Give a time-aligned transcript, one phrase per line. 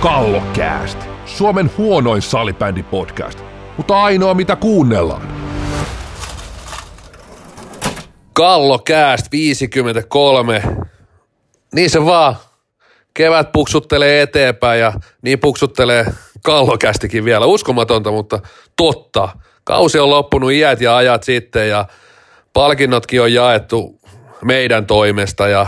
[0.00, 3.38] Kallokääst, Suomen huonoin salibändipodcast,
[3.76, 5.28] mutta ainoa mitä kuunnellaan.
[8.32, 10.62] Kallokääst 53.
[11.74, 12.36] Niin se vaan.
[13.14, 14.92] Kevät puksuttelee eteenpäin ja
[15.22, 16.06] niin puksuttelee
[16.42, 17.46] kallokästikin vielä.
[17.46, 18.40] Uskomatonta, mutta
[18.76, 19.28] totta.
[19.64, 21.86] Kausi on loppunut iät ja ajat sitten ja
[22.52, 24.00] palkinnotkin on jaettu
[24.44, 25.66] meidän toimesta ja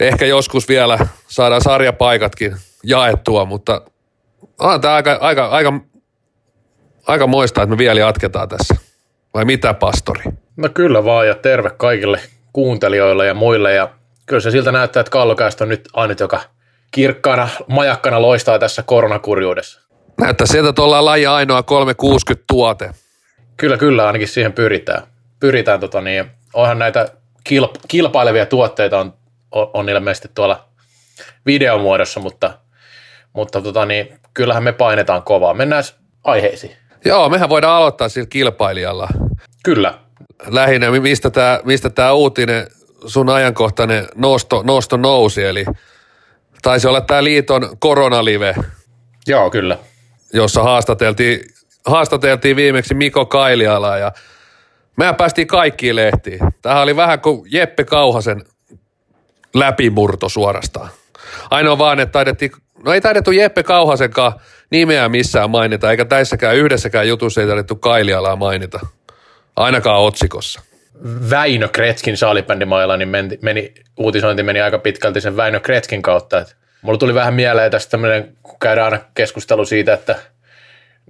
[0.00, 3.82] ehkä joskus vielä saadaan sarjapaikatkin jaettua, mutta
[4.58, 5.72] on tämä aika, aika, aika,
[7.06, 8.76] aika moista, että me vielä jatketaan tässä.
[9.34, 10.22] Vai mitä, pastori?
[10.56, 12.20] No kyllä vaan ja terve kaikille
[12.52, 13.88] kuuntelijoille ja muille ja
[14.26, 16.40] kyllä se siltä näyttää, että Kallokäistä on nyt ainut, joka
[16.90, 19.80] kirkkaana majakkana loistaa tässä koronakurjuudessa.
[20.20, 22.90] Näyttää sieltä, että ollaan laji ainoa 360 tuote.
[23.56, 25.02] Kyllä, kyllä, ainakin siihen pyritään.
[25.40, 27.08] Pyritään, tota niin, onhan näitä
[27.50, 29.14] kilp- kilpailevia tuotteita on,
[29.52, 30.68] on, on ilmeisesti tuolla
[31.46, 32.58] videomuodossa, mutta,
[33.38, 35.54] mutta tota niin, kyllähän me painetaan kovaa.
[35.54, 35.84] Mennään
[36.24, 36.72] aiheisiin.
[37.04, 39.08] Joo, mehän voidaan aloittaa sillä kilpailijalla.
[39.64, 39.98] Kyllä.
[40.46, 42.66] Lähinnä, mistä tämä mistä tää uutinen,
[43.06, 45.64] sun ajankohtainen nosto, nosto nousi, eli
[46.62, 48.54] taisi olla tämä liiton koronalive,
[49.26, 49.78] Joo, kyllä.
[50.32, 51.40] jossa haastateltiin,
[51.86, 54.12] haastateltiin viimeksi Miko Kailialaa ja
[54.96, 56.38] mehän päästiin kaikkiin lehtiin.
[56.62, 58.44] Tämähän oli vähän kuin Jeppe Kauhasen
[59.54, 60.88] läpimurto suorastaan.
[61.50, 62.52] Ainoa vaan, että taidettiin,
[62.84, 64.32] no ei taidettu Jeppe Kauhasenkaan
[64.70, 68.80] nimeä missään mainita, eikä tässäkään yhdessäkään jutussa ei taidettu Kailialaa mainita.
[69.56, 70.60] Ainakaan otsikossa.
[71.30, 76.38] Väinö Kretskin saalibändimailla, niin meni, meni, uutisointi meni aika pitkälti sen Väinö Kretskin kautta.
[76.38, 80.16] Et mulla tuli vähän mieleen tästä tämmöinen, kun käydään aina keskustelu siitä, että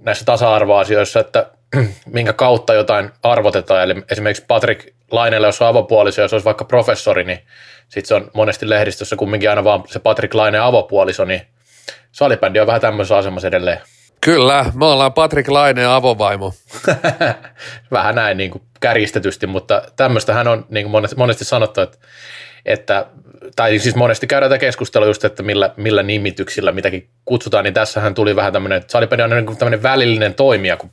[0.01, 1.51] näissä tasa-arvoasioissa, että
[2.13, 3.83] minkä kautta jotain arvotetaan.
[3.83, 7.39] Eli esimerkiksi Patrick Lainelle, jos on avopuoliso, jos olisi vaikka professori, niin
[7.89, 11.41] sitten se on monesti lehdistössä kumminkin aina vaan se Patrick Laine avopuoliso, niin
[12.11, 13.79] salibändi on vähän tämmöisessä asemassa edelleen.
[14.21, 16.53] Kyllä, me ollaan Patrick Laineen avovaimo.
[17.91, 21.97] vähän näin niin kuin kärjistetysti, mutta tämmöistähän on niin kuin monesti, monesti sanottu, että,
[22.65, 23.05] että
[23.55, 28.13] tai siis monesti käydään tätä keskustelua just, että millä, millä nimityksillä mitäkin kutsutaan, niin tässähän
[28.13, 30.89] tuli vähän tämmöinen, että salibändi on niin tämmöinen välillinen toimija, kun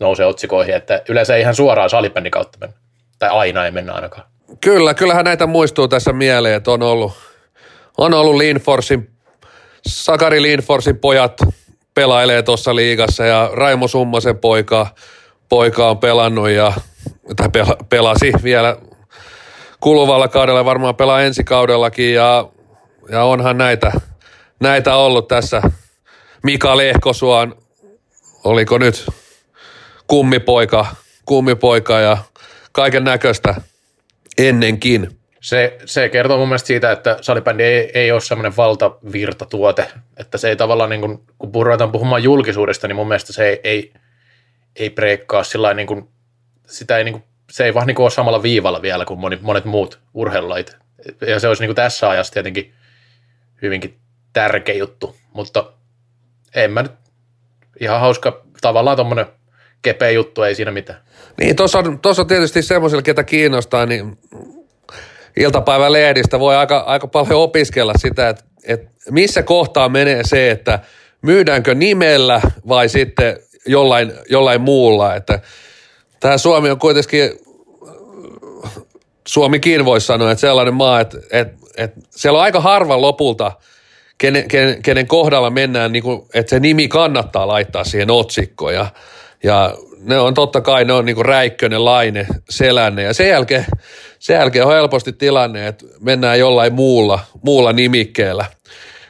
[0.00, 2.76] nousee otsikoihin, että yleensä ei ihan suoraan salibändin kautta mennä,
[3.18, 4.26] tai aina ei mennä ainakaan.
[4.60, 7.12] Kyllä, kyllähän näitä muistuu tässä mieleen, että on ollut,
[7.98, 9.13] on ollut Linforsin,
[9.86, 11.40] Sakari Linforsin pojat
[11.94, 14.86] pelailee tuossa liigassa ja Raimo Summasen poika,
[15.48, 16.72] poika on pelannut ja
[17.36, 18.76] tai pela, pelasi vielä
[19.80, 22.48] kuluvalla kaudella, varmaan pelaa ensi kaudellakin ja,
[23.08, 23.92] ja onhan näitä,
[24.60, 25.62] näitä ollut tässä.
[26.42, 27.56] Mika Lehkosuon,
[28.44, 29.06] oliko nyt
[30.06, 30.86] kummipoika,
[31.26, 32.16] kummipoika ja
[32.72, 33.54] kaiken näköistä
[34.38, 35.23] ennenkin.
[35.44, 40.48] Se, se kertoo mun mielestä siitä, että salibändi ei, ei ole semmoinen valtavirtatuote, että se
[40.48, 43.92] ei tavallaan, niin kuin, kun ruvetaan puhumaan julkisuudesta, niin mun mielestä se ei, ei,
[44.76, 46.08] ei breikkaa sillä niin kuin,
[46.66, 49.42] sitä ei, niin kuin, se ei vaan niin kuin ole samalla viivalla vielä kuin monet,
[49.42, 50.76] monet muut urheilulajit.
[51.26, 52.74] Ja se olisi niin kuin tässä ajassa tietenkin
[53.62, 53.98] hyvinkin
[54.32, 55.72] tärkeä juttu, mutta
[56.54, 56.92] en mä nyt,
[57.80, 59.26] ihan hauska, tavallaan tuommoinen
[59.82, 61.00] kepeä juttu, ei siinä mitään.
[61.40, 64.18] Niin, tuossa on, on tietysti semmoisille, ketä kiinnostaa, niin
[65.36, 70.78] iltapäivän lehdistä voi aika, aika paljon opiskella sitä, että, että missä kohtaa menee se, että
[71.22, 73.36] myydäänkö nimellä vai sitten
[73.66, 75.40] jollain, jollain muulla, että
[76.20, 77.30] tämä Suomi on kuitenkin,
[79.28, 83.52] Suomikin voisi sanoa, että sellainen maa, että, että, että siellä on aika harva lopulta,
[84.18, 88.74] kenen, kenen, kenen kohdalla mennään, niin kuin, että se nimi kannattaa laittaa siihen otsikkoon.
[88.74, 88.86] Ja,
[89.42, 89.74] ja
[90.04, 93.02] ne on totta kai, ne on niin kuin Räikkönen, Laine, Selänne.
[93.02, 93.66] Ja sen jälkeen,
[94.18, 98.44] sen jälkeen on helposti tilanne, että mennään jollain muulla, muulla nimikkeellä,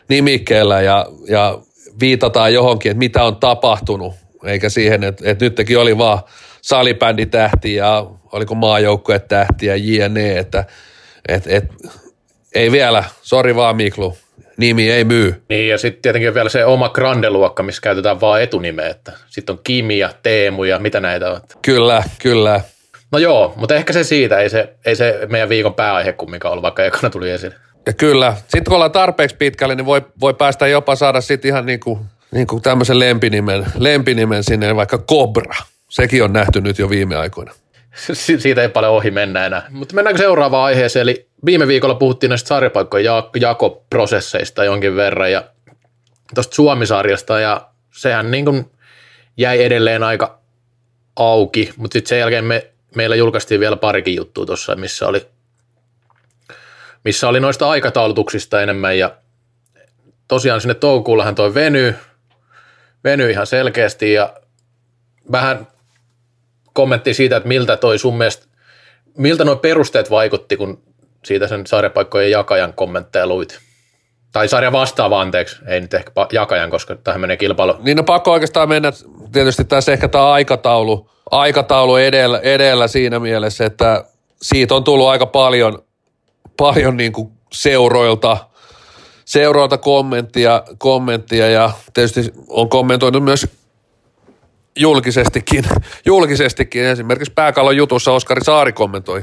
[0.09, 1.59] nimikkeellä ja, ja
[2.01, 6.19] viitataan johonkin, että mitä on tapahtunut, eikä siihen, että, että nytkin oli vaan
[6.63, 10.65] salibänditähti ja oliko maajoukkuetähti ja jne, että
[11.29, 11.65] et, et,
[12.55, 14.17] ei vielä, sori vaan Miklu,
[14.57, 15.43] nimi ei myy.
[15.49, 19.53] Niin ja sitten tietenkin on vielä se oma grandeluokka, missä käytetään vaan etunimeä, että sitten
[19.53, 21.41] on Kimi ja Teemu ja mitä näitä on.
[21.63, 22.61] Kyllä, kyllä.
[23.13, 26.63] No joo, mutta ehkä se siitä, ei se, ei se meidän viikon pääaihe kumminkaan ollut,
[26.63, 27.55] vaikka ekana tuli esille.
[27.87, 31.67] Ja kyllä, sitten kun ollaan tarpeeksi pitkälle, niin voi, voi päästä jopa saada sitten ihan
[31.67, 35.55] niin kuin, niin kuin tämmöisen lempinimen, lempinimen sinne, vaikka Cobra.
[35.89, 37.53] Sekin on nähty nyt jo viime aikoina.
[37.95, 39.67] Si- siitä ei paljon ohi mennä enää.
[39.71, 45.45] Mutta mennäänkö seuraavaan aiheeseen, eli viime viikolla puhuttiin näistä sarjapaikkojen ja- jakoprosesseista jonkin verran ja
[46.35, 48.71] tuosta Suomisarjasta ja sehän niin kuin
[49.37, 50.39] jäi edelleen aika
[51.17, 55.27] auki, mutta sitten sen jälkeen me, meillä julkaistiin vielä parikin juttua tuossa, missä oli,
[57.05, 59.17] missä oli noista aikataulutuksista enemmän ja
[60.29, 61.95] tosiaan sinne toukokuullahan toi venyy,
[63.05, 64.35] venyy ihan selkeästi ja
[65.33, 65.67] vähän
[66.73, 68.47] kommentti siitä, että miltä toi sun mielestä,
[69.17, 70.83] miltä nuo perusteet vaikutti, kun
[71.25, 73.59] siitä sen sarjapaikkojen jakajan kommentteja luit.
[74.33, 77.77] Tai sarja vastaava, anteeksi, ei nyt ehkä jakajan, koska tähän menee kilpailu.
[77.79, 78.93] Niin on pakko oikeastaan mennä,
[79.33, 84.05] tietysti tässä ehkä tämä aikataulu, aikataulu edellä, edellä siinä mielessä, että
[84.43, 85.85] siitä on tullut aika paljon,
[86.57, 88.37] paljon niin kuin seuroilta,
[89.25, 93.47] seuroilta kommenttia, kommenttia ja tietysti on kommentoinut myös
[94.79, 95.65] julkisestikin,
[96.07, 96.85] julkisestikin.
[96.85, 99.21] Esimerkiksi pääkallon jutussa Oskari Saari kommentoi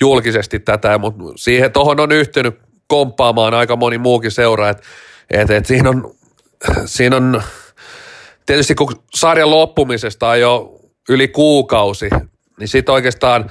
[0.00, 4.82] julkisesti tätä, mutta siihen tuohon on yhtynyt komppaamaan aika moni muukin seura, että
[5.30, 6.14] et, et siinä, on,
[6.86, 7.42] siinä on
[8.46, 12.08] tietysti kun sarjan loppumisesta on jo yli kuukausi,
[12.58, 13.50] niin sitten oikeastaan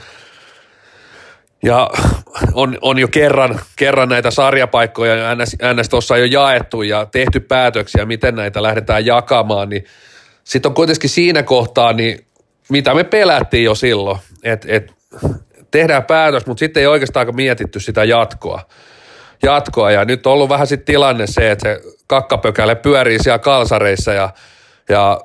[1.64, 1.90] ja
[2.54, 8.06] on, on jo kerran, kerran näitä sarjapaikkoja NS, NS tuossa jo jaettu ja tehty päätöksiä,
[8.06, 9.86] miten näitä lähdetään jakamaan, niin
[10.44, 12.26] sitten on kuitenkin siinä kohtaa, niin
[12.70, 14.92] mitä me pelättiin jo silloin, että et,
[15.72, 18.62] tehdään päätös, mutta sitten ei oikeastaan mietitty sitä jatkoa
[19.44, 19.92] jatkoa.
[19.92, 24.30] Ja nyt on ollut vähän sitten tilanne se, että se kakkapökäle pyörii siellä kalsareissa ja,
[24.90, 25.22] ja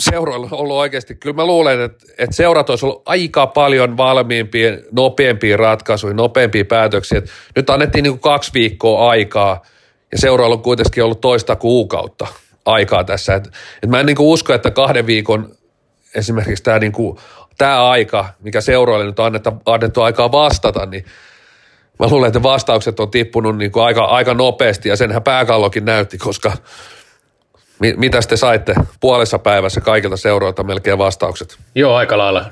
[0.00, 4.76] seuroilla on ollut oikeasti, kyllä mä luulen, että, että seurat olisi ollut aika paljon valmiimpia,
[4.92, 7.22] nopeampia ratkaisuja, nopeampia päätöksiä.
[7.56, 9.62] Nyt annettiin niin kuin kaksi viikkoa aikaa
[10.12, 12.26] ja seuroilla on kuitenkin ollut toista kuukautta
[12.68, 13.34] aikaa tässä.
[13.34, 13.48] Et,
[13.82, 15.50] et mä en niin kuin usko, että kahden viikon
[16.14, 17.18] esimerkiksi tämä niin kuin,
[17.58, 21.04] tämä aika, mikä seuroille nyt on annettu, annettu aikaa vastata, niin
[21.98, 26.18] mä luulen, että vastaukset on tippunut niin kuin aika, aika nopeasti ja senhän pääkallokin näytti,
[26.18, 26.52] koska
[27.80, 31.58] mi, mitä te saitte puolessa päivässä kaikilta seuroilta melkein vastaukset?
[31.74, 32.44] Joo, aika lailla.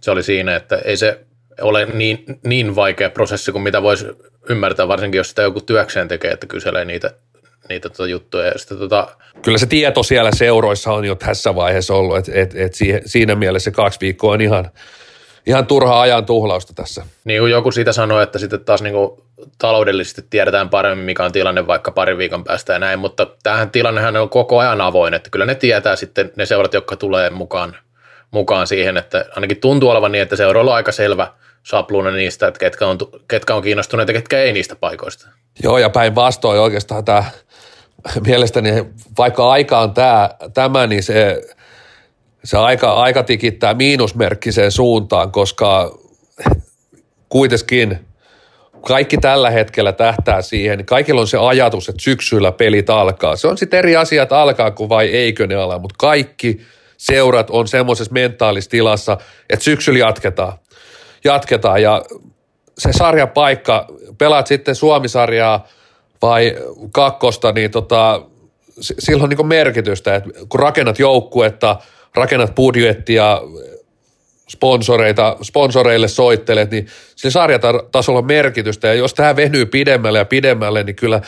[0.00, 1.20] Se oli siinä, että ei se
[1.60, 4.06] ole niin, niin vaikea prosessi kuin mitä voisi
[4.48, 7.10] ymmärtää, varsinkin jos sitä joku työkseen tekee, että kyselee niitä,
[7.68, 8.46] niitä tota juttuja.
[8.46, 9.08] Ja sitten tota...
[9.42, 12.74] Kyllä se tieto siellä seuroissa on jo tässä vaiheessa ollut, että et, et
[13.06, 14.70] siinä mielessä se kaksi viikkoa on ihan–
[15.46, 17.06] ihan turhaa ajan tuhlausta tässä.
[17.24, 19.10] Niin kuin joku siitä sanoi, että sitten taas niin kuin
[19.58, 24.16] taloudellisesti tiedetään paremmin, mikä on tilanne vaikka parin viikon päästä ja näin, mutta tähän tilannehan
[24.16, 27.76] on koko ajan avoin, että kyllä ne tietää sitten ne seurat, jotka tulee mukaan,
[28.30, 31.32] mukaan siihen, että ainakin tuntuu olevan niin, että seuroilla on aika selvä
[31.62, 35.28] sapluuna niistä, että ketkä on, ketkä on kiinnostuneita ja ketkä ei niistä paikoista.
[35.62, 37.24] Joo, ja päinvastoin oikeastaan tämä
[38.26, 38.84] mielestäni,
[39.18, 41.42] vaikka aika on tämä, tämä niin se
[42.44, 45.98] se aika, aika tikittää miinusmerkkiseen suuntaan, koska
[47.28, 47.98] kuitenkin
[48.86, 53.36] kaikki tällä hetkellä tähtää siihen, kaikilla on se ajatus, että syksyllä pelit alkaa.
[53.36, 56.60] Se on sitten eri asiat alkaa kuin vai eikö ne ala, mutta kaikki
[56.96, 59.16] seurat on semmoisessa mentaalistilassa,
[59.50, 60.52] että syksyllä jatketaan.
[61.24, 62.02] Jatketaan ja
[62.78, 63.86] se sarjapaikka,
[64.18, 65.68] pelaat sitten Suomisarjaa
[66.22, 66.56] vai
[66.92, 68.22] kakkosta, niin tota,
[68.80, 71.76] sillä on niin merkitystä, että kun rakennat joukkuetta–
[72.14, 73.40] rakennat budjettia,
[74.48, 78.88] sponsoreita, sponsoreille soittelet, niin sillä sarjatasolla on merkitystä.
[78.88, 81.20] Ja jos tämä venyy pidemmälle ja pidemmälle, niin kyllä,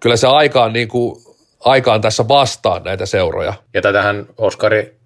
[0.00, 1.22] kyllä se aika on, niin kuin,
[1.60, 3.54] aika on tässä vastaan näitä seuroja.
[3.74, 4.96] Ja tätähän Oskari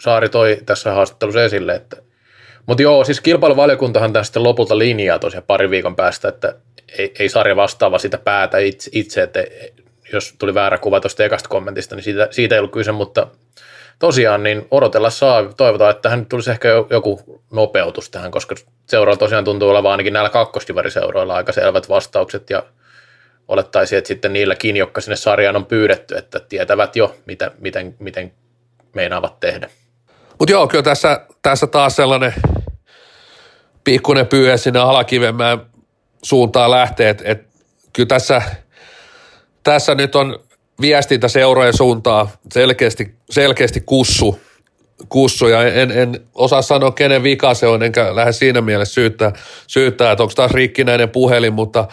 [0.00, 1.96] Saari toi tässä haastattelussa esille, että
[2.66, 6.56] mutta joo, siis kilpailuvaliokuntahan tästä lopulta linjaa tosiaan pari viikon päästä, että
[6.98, 9.44] ei, ei sarja vastaava sitä päätä itse, itse, että
[10.12, 13.26] jos tuli väärä kuva tuosta ekasta kommentista, niin siitä, siitä ei ollut kyse, mutta
[13.98, 15.52] tosiaan niin odotella saa.
[15.56, 18.54] Toivotaan, että tähän tulisi ehkä joku nopeutus tähän, koska
[18.86, 22.62] seuraalla tosiaan tuntuu olevan ainakin näillä kakkostivariseuroilla aika selvät vastaukset ja
[23.48, 28.32] olettaisiin, että sitten niilläkin, jotka sinne sarjaan on pyydetty, että tietävät jo, mitä, miten, miten
[28.94, 29.70] meinaavat tehdä.
[30.38, 32.34] Mutta joo, kyllä tässä, tässä taas sellainen
[33.84, 35.73] pikkuinen pyyhe sinne alakivemmään
[36.24, 37.46] suuntaan lähtee, että et,
[37.92, 38.42] kyllä tässä,
[39.62, 40.38] tässä nyt on
[40.80, 44.40] viestintä seurojen suuntaan selkeästi, selkeästi kussu,
[45.08, 49.32] kussu ja en, en osaa sanoa, kenen vika se on, enkä lähde siinä mielessä syyttää,
[49.66, 51.88] syyttää että onko taas rikkinäinen puhelin, mutta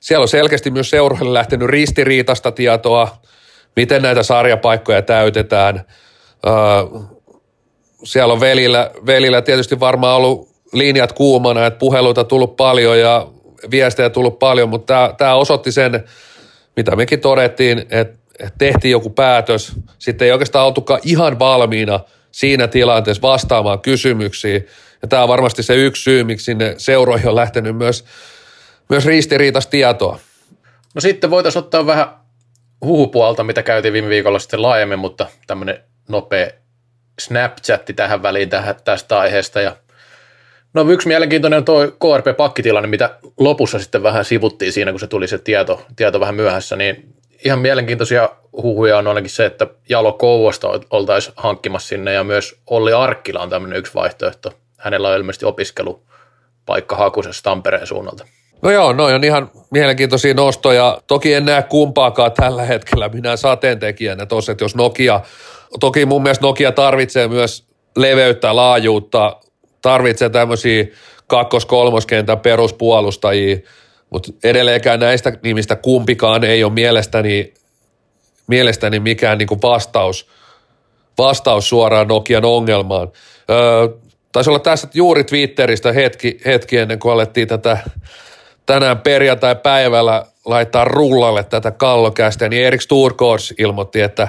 [0.00, 3.16] siellä on selkeästi myös seuroille lähtenyt ristiriitasta tietoa,
[3.76, 5.84] miten näitä sarjapaikkoja täytetään.
[8.04, 13.26] siellä on velillä, velillä tietysti varmaan ollut linjat kuumana, että puheluita tullut paljon ja
[13.70, 16.04] viestejä tullut paljon, mutta tämä osoitti sen,
[16.76, 18.18] mitä mekin todettiin, että
[18.58, 22.00] tehtiin joku päätös, sitten ei oikeastaan oltukaan ihan valmiina
[22.32, 24.66] siinä tilanteessa vastaamaan kysymyksiin.
[25.02, 28.04] Ja tämä on varmasti se yksi syy, miksi sinne seuroihin on lähtenyt myös,
[28.88, 30.18] myös ristiriitaista tietoa.
[30.94, 32.06] No sitten voitaisiin ottaa vähän
[32.84, 36.50] huhupuolta, mitä käytiin viime viikolla sitten laajemmin, mutta tämmöinen nopea
[37.20, 39.60] Snapchatti tähän väliin tähän, tästä aiheesta.
[39.60, 39.76] Ja
[40.74, 45.28] no yksi mielenkiintoinen on tuo KRP-pakkitilanne, mitä lopussa sitten vähän sivuttiin siinä, kun se tuli
[45.28, 50.68] se tieto, tieto vähän myöhässä, niin ihan mielenkiintoisia huhuja on ainakin se, että Jalo Kouvosta
[50.90, 54.52] oltaisiin hankkimassa sinne ja myös Olli Arkkila on tämmöinen yksi vaihtoehto.
[54.78, 58.26] Hänellä on ilmeisesti opiskelupaikka hakusessa Tampereen suunnalta.
[58.62, 61.00] No joo, noin on ihan mielenkiintoisia nostoja.
[61.06, 65.20] Toki en näe kumpaakaan tällä hetkellä minä sateentekijänä tuossa, että jos Nokia,
[65.80, 67.64] toki mun mielestä Nokia tarvitsee myös
[67.96, 69.40] leveyttä, laajuutta,
[69.82, 70.84] tarvitsee tämmöisiä
[71.26, 73.58] kakkos-kolmoskentän peruspuolustajia,
[74.10, 77.54] mutta edelleenkään näistä nimistä kumpikaan ei ole mielestäni,
[78.46, 80.26] mielestäni mikään niinku vastaus,
[81.18, 83.12] vastaus suoraan Nokian ongelmaan.
[83.50, 83.88] Öö,
[84.32, 87.78] taisi olla tässä juuri Twitteristä hetki, hetki ennen kuin alettiin tätä
[88.66, 94.28] tänään perjantai-päivällä laittaa rullalle tätä kallokästä, niin Erik Sturkors ilmoitti, että,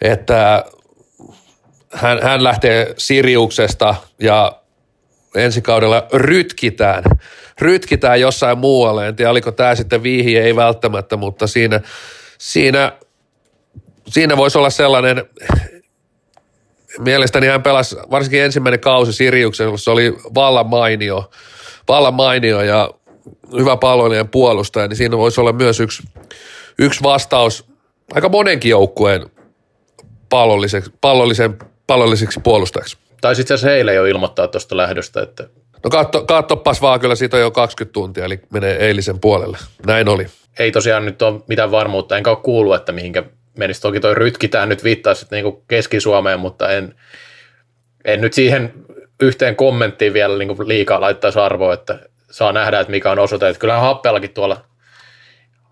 [0.00, 0.64] että
[1.92, 4.52] hän, hän lähtee Siriuksesta ja
[5.34, 7.04] ensi kaudella rytkitään,
[7.60, 9.08] rytkitään jossain muualle.
[9.08, 11.80] En tiedä, oliko tämä sitten viihi, ei välttämättä, mutta siinä,
[12.38, 12.92] siinä,
[14.08, 15.24] siinä voisi olla sellainen,
[16.98, 21.30] mielestäni hän pelasi varsinkin ensimmäinen kausi Siriuksessa, se oli vallan mainio,
[21.88, 22.90] vallan mainio ja
[23.58, 26.02] hyvä palloilijan puolustaja, niin siinä voisi olla myös yksi,
[26.78, 27.64] yksi vastaus
[28.14, 29.26] aika monenkin joukkueen
[30.28, 32.96] pallolliseksi, pallollisen, pallolliseksi puolustajaksi.
[33.20, 35.48] Tai itse asiassa heille jo ilmoittaa tuosta lähdöstä, että
[35.84, 39.58] No katso, katsopas vaan, kyllä siitä on jo 20 tuntia, eli menee eilisen puolelle.
[39.86, 40.26] Näin oli.
[40.58, 43.22] Ei tosiaan nyt ole mitään varmuutta, enkä ole kuullut, että mihinkä
[43.58, 43.80] menisi.
[43.80, 46.94] Toki toi rytkitään nyt viittaa sitten niin Keski-Suomeen, mutta en,
[48.04, 48.72] en nyt siihen
[49.20, 51.98] yhteen kommenttiin vielä niin liikaa laittaisi arvoa, että
[52.30, 53.48] saa nähdä, että mikä on osoite.
[53.48, 54.64] Että kyllähän Happellakin tuolla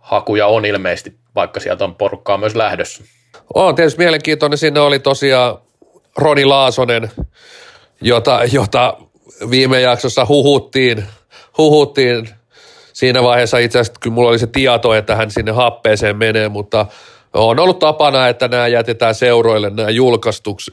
[0.00, 3.04] hakuja on ilmeisesti, vaikka sieltä on porukkaa myös lähdössä.
[3.54, 4.58] On tietysti mielenkiintoinen.
[4.58, 5.58] Sinne oli tosiaan
[6.18, 7.10] Roni Laasonen,
[8.00, 8.96] jota, jota
[9.50, 11.04] viime jaksossa huhuttiin,
[11.58, 12.28] huhuttiin
[12.92, 16.86] siinä vaiheessa itse asiassa, kyllä mulla oli se tieto, että hän sinne happeeseen menee, mutta
[17.34, 19.90] on ollut tapana, että nämä jätetään seuroille nämä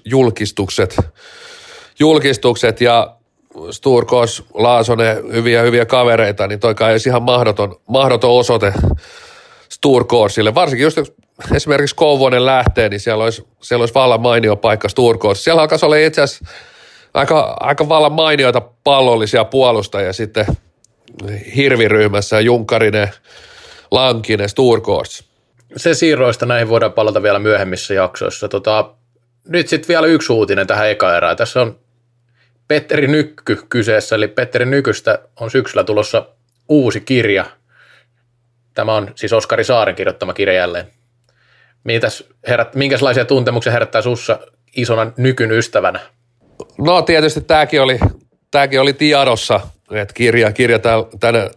[0.06, 0.96] julkistukset,
[2.00, 3.16] julkistukset ja
[3.72, 8.74] Sturkos, Laasonen, hyviä hyviä kavereita, niin toi kai ihan mahdoton, mahdoton osoite
[9.70, 10.56] Sturkosille.
[10.56, 10.98] Varsinkin just
[11.56, 15.44] esimerkiksi Kouvonen lähtee, niin siellä olisi, siellä olisi vallan mainio paikka Sturkos.
[15.44, 16.46] Siellä alkaisi olla itse asiassa
[17.14, 20.46] aika, aika vallan mainioita pallollisia puolustajia sitten
[21.56, 23.10] hirviryhmässä, Junkarinen,
[23.92, 25.24] Lankinen, Sturkos.
[25.78, 28.48] Se siirroista näihin voidaan palata vielä myöhemmissä jaksoissa.
[28.48, 28.94] Tota,
[29.48, 31.38] nyt sitten vielä yksi uutinen tähän eka erään.
[31.38, 31.80] Tässä on
[32.68, 36.28] Petteri Nykky kyseessä, eli Petteri Nykystä on syksyllä tulossa
[36.70, 37.46] uusi kirja.
[38.74, 40.88] Tämä on siis Oskari Saaren kirjoittama kirja jälleen.
[41.84, 44.40] Mitäs herät, minkälaisia tuntemuksia herättää sussa
[44.78, 46.00] isona nykyn ystävänä?
[46.78, 48.00] No tietysti tämäkin oli,
[48.52, 49.60] tämäkin oli tiedossa,
[49.92, 50.80] että kirja, kirja
[51.20, 51.50] tänä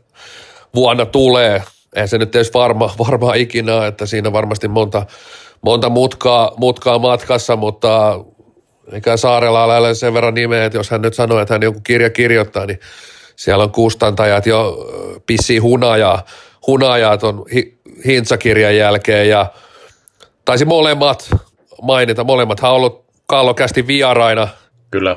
[0.74, 1.62] vuonna tulee.
[1.94, 5.06] Eihän se nyt tietysti varma, varma ikinä, että siinä varmasti monta,
[5.62, 8.20] monta mutkaa, mutkaa matkassa, mutta
[8.92, 12.10] eikä Saarella ole sen verran nimeä, että jos hän nyt sanoo, että hän joku kirja
[12.10, 12.80] kirjoittaa, niin
[13.36, 14.86] siellä on kustantajat jo
[15.26, 16.24] pissii hunajaa,
[16.66, 17.44] hunajaa tuon
[18.06, 19.46] Hintsakirjan jälkeen ja
[20.44, 21.30] taisi molemmat
[21.82, 24.48] mainita, molemmat on ollut kallokästi vieraina.
[24.90, 25.16] Kyllä.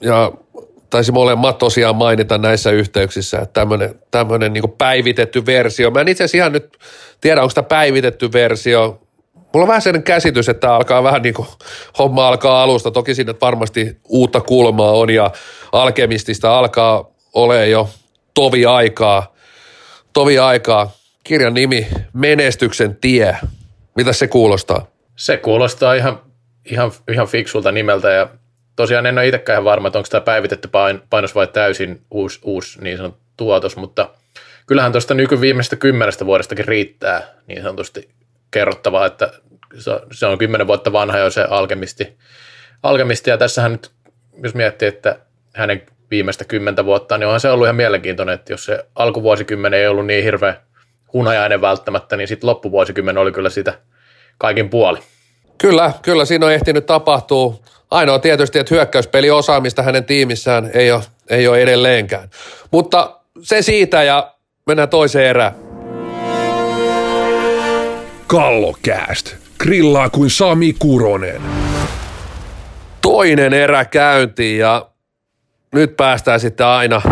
[0.00, 0.32] Ja
[0.90, 5.90] taisi molemmat tosiaan mainita näissä yhteyksissä, että tämmöinen, tämmöinen niin päivitetty versio.
[5.90, 6.78] Mä en itse asiassa ihan nyt
[7.20, 9.00] tiedä, onko tämä päivitetty versio.
[9.34, 11.48] Mulla on vähän sen käsitys, että alkaa vähän niin kuin
[11.98, 12.90] homma alkaa alusta.
[12.90, 15.30] Toki sinne varmasti uutta kulmaa on ja
[15.72, 17.88] alkemistista alkaa ole jo
[18.34, 19.34] tovi aikaa.
[20.12, 20.90] Tovi aikaa.
[21.24, 23.36] Kirjan nimi Menestyksen tie.
[23.96, 24.86] Mitä se kuulostaa?
[25.16, 26.20] Se kuulostaa ihan,
[26.64, 28.28] ihan, ihan fiksulta nimeltä ja
[28.76, 30.68] tosiaan en ole itsekään varma, että onko tämä päivitetty
[31.10, 34.10] painos vai täysin uusi, uusi niin sanottu tuotos, mutta
[34.66, 38.08] kyllähän tuosta nyky viimeisestä kymmenestä vuodestakin riittää niin sanotusti
[38.50, 39.32] kerrottavaa, että
[40.12, 42.16] se on kymmenen vuotta vanha jo se alkemisti.
[42.82, 43.90] alkemisti ja tässähän nyt,
[44.42, 45.18] jos miettii, että
[45.54, 49.88] hänen viimeistä kymmentä vuotta, niin onhan se ollut ihan mielenkiintoinen, että jos se alkuvuosikymmenen ei
[49.88, 50.56] ollut niin hirveä
[51.12, 53.74] hunajainen välttämättä, niin sitten loppuvuosikymmen oli kyllä sitä
[54.38, 54.98] kaikin puoli.
[55.58, 57.58] Kyllä, kyllä siinä on ehtinyt tapahtua.
[57.90, 62.30] Ainoa tietysti, että hyökkäyspeli osaamista hänen tiimissään ei ole, ei ole edelleenkään.
[62.70, 64.34] Mutta se siitä ja
[64.66, 65.54] mennään toiseen erään.
[68.26, 69.34] Kallokääst.
[69.58, 71.42] Grillaa kuin Sami Kuronen.
[73.02, 74.86] Toinen erä käyntiin ja
[75.72, 77.02] nyt päästään sitten aina,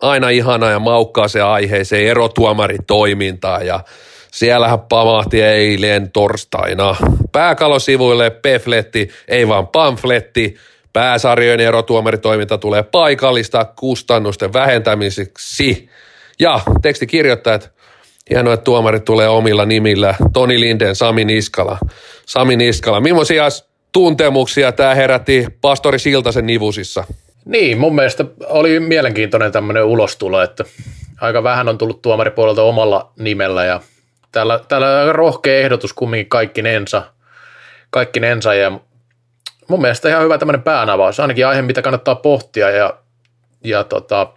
[0.00, 3.80] aina ihana ja maukkaaseen aiheeseen erotuomaritoimintaan ja
[4.32, 6.96] siellähän pamahti eilen torstaina.
[7.32, 10.56] Pääkalosivuille pefletti, ei vaan pamfletti.
[10.92, 15.88] Pääsarjojen erotuomaritoiminta tulee paikallista kustannusten vähentämiseksi.
[16.38, 17.74] Ja tekstikirjoittajat
[18.30, 20.14] Hienoa, että tuomarit tulee omilla nimillä.
[20.32, 21.78] Toni Linden, Sami Niskala.
[22.26, 23.00] Sami Niskala.
[23.00, 23.44] Millaisia
[23.92, 27.04] tuntemuksia tämä herätti pastori Siltasen nivusissa?
[27.44, 30.64] Niin, mun mielestä oli mielenkiintoinen tämmöinen ulostulo, että
[31.20, 33.80] aika vähän on tullut tuomaripuolelta omalla nimellä ja
[34.32, 37.02] täällä, täällä on aika rohkea ehdotus kumminkin kaikki nensa,
[37.90, 38.80] kaikki nensa ja
[39.68, 42.98] mun mielestä ihan hyvä tämmöinen päänavaus, ainakin aihe, mitä kannattaa pohtia ja,
[43.64, 44.32] ja tota,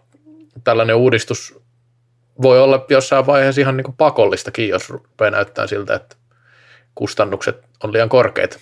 [0.64, 1.60] tällainen uudistus
[2.42, 6.16] voi olla jossain vaiheessa ihan niin pakollistakin, jos rupeaa näyttää siltä, että
[6.96, 8.60] kustannukset on liian korkeita.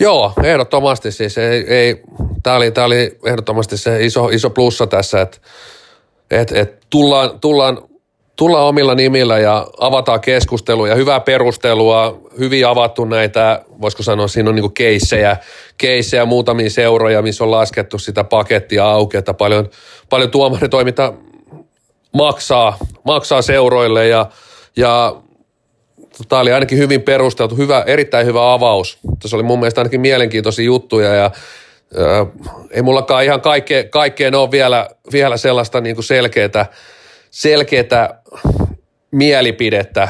[0.00, 1.38] Joo, ehdottomasti siis.
[1.38, 2.02] Ei, ei,
[2.42, 5.38] tämä, oli, tämä oli ehdottomasti se iso, iso plussa tässä, että
[6.30, 7.78] et, et tullaan, tullaan,
[8.36, 14.50] tullaan omilla nimillä ja avataan keskustelua ja hyvää perustelua, hyvin avattu näitä, voisiko sanoa, siinä
[14.50, 15.36] on niin keissejä,
[15.78, 19.70] keissejä, muutamia seuroja, missä on laskettu sitä pakettia auki, että paljon,
[20.10, 21.12] paljon tuomaritoiminta
[22.12, 24.26] maksaa, maksaa seuroille ja,
[24.76, 25.16] ja
[26.28, 28.98] Tämä oli ainakin hyvin perusteltu, hyvä, erittäin hyvä avaus.
[29.22, 31.30] Tässä oli mun mielestä ainakin mielenkiintoisia juttuja ja
[31.98, 32.26] ää,
[32.70, 36.66] ei mullakaan ihan kaikkeen, kaikkeen ole vielä, vielä sellaista niin kuin selkeätä,
[37.30, 38.14] selkeätä
[39.10, 40.08] mielipidettä,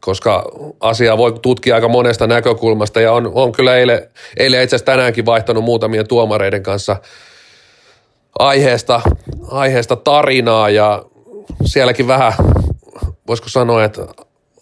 [0.00, 0.44] koska
[0.80, 5.26] asiaa voi tutkia aika monesta näkökulmasta ja on, on kyllä eilen, eilen itse asiassa tänäänkin
[5.26, 6.96] vaihtanut muutamien tuomareiden kanssa
[8.38, 9.00] aiheesta,
[9.50, 11.04] aiheesta tarinaa ja
[11.64, 12.32] sielläkin vähän,
[13.26, 14.06] voisiko sanoa, että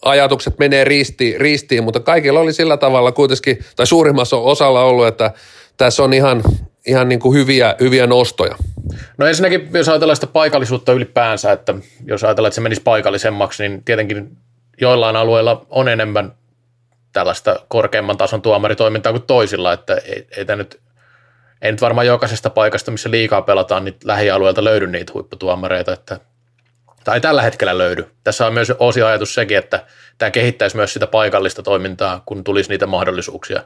[0.03, 5.33] ajatukset menee ristiin, ristiin, mutta kaikilla oli sillä tavalla kuitenkin, tai suurimmassa osalla ollut, että
[5.83, 6.43] tässä on ihan,
[6.87, 8.57] ihan niin kuin hyviä, hyviä nostoja.
[9.19, 11.75] No ensinnäkin, jos ajatellaan sitä paikallisuutta ylipäänsä, että
[12.05, 14.37] jos ajatellaan, että se menisi paikallisemmaksi, niin tietenkin
[14.81, 16.33] joillain alueilla on enemmän
[17.13, 20.81] tällaista korkeamman tason tuomaritoimintaa kuin toisilla, että ei, ei tämä nyt,
[21.63, 26.21] ei nyt varmaan jokaisesta paikasta, missä liikaa pelataan, niin lähialueelta löydy niitä huipputuomareita, että
[27.05, 28.07] tai tällä hetkellä löydy.
[28.25, 29.87] Tässä on myös osi ajatus sekin, että
[30.19, 33.63] tämä kehittäisi myös sitä paikallista toimintaa, kun tulisi niitä mahdollisuuksia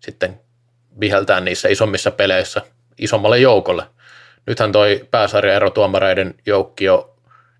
[0.00, 0.40] sitten
[1.00, 2.62] viheltää niissä isommissa peleissä
[2.98, 3.82] isommalle joukolle.
[4.46, 7.14] Nythän toi pääsarja erotuomareiden joukkio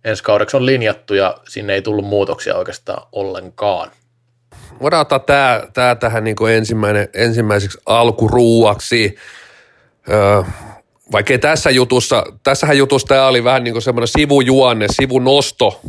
[0.04, 3.90] ensi kaudeksi on linjattu ja sinne ei tullut muutoksia oikeastaan ollenkaan.
[4.80, 9.16] Voidaan ottaa tämä, tämä tähän niin kuin ensimmäinen, ensimmäiseksi alkuruuaksi.
[10.10, 10.42] Öö,
[11.12, 15.80] vaikkei tässä jutussa, tässähän jutussa tämä oli vähän niin kuin semmoinen sivujuonne, sivunosto,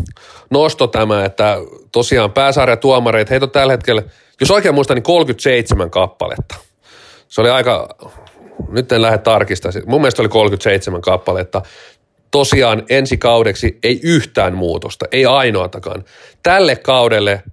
[0.50, 1.58] nosto tämä, että
[1.92, 4.02] tosiaan pääsarjatuomareita, heitä on tällä hetkellä,
[4.40, 6.56] jos oikein muistan, niin 37 kappaletta.
[7.28, 7.90] Se oli aika,
[8.70, 11.62] nyt en lähde tarkistamaan, mun mielestä oli 37 kappaletta.
[12.32, 16.04] Tosiaan ensi kaudeksi ei yhtään muutosta, ei ainoatakaan.
[16.44, 17.44] Tälle kaudelle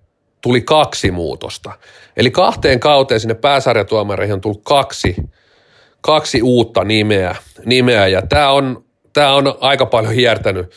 [0.41, 1.73] tuli kaksi muutosta.
[2.17, 5.17] Eli kahteen kauteen sinne pääsarjatuomareihin on tullut kaksi
[6.03, 10.71] kaksi uutta nimeä, nimeä ja tämä on, tämä on aika paljon hiertänyt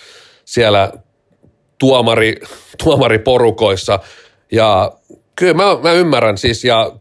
[0.46, 0.92] siellä
[1.78, 2.36] tuomari,
[2.84, 4.00] tuomariporukoissa
[4.52, 4.92] ja
[5.36, 6.92] kyllä mä, mä ymmärrän siis ja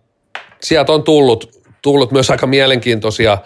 [0.63, 1.54] sieltä on tullut,
[1.85, 3.39] tullut myös aika mielenkiintoisia,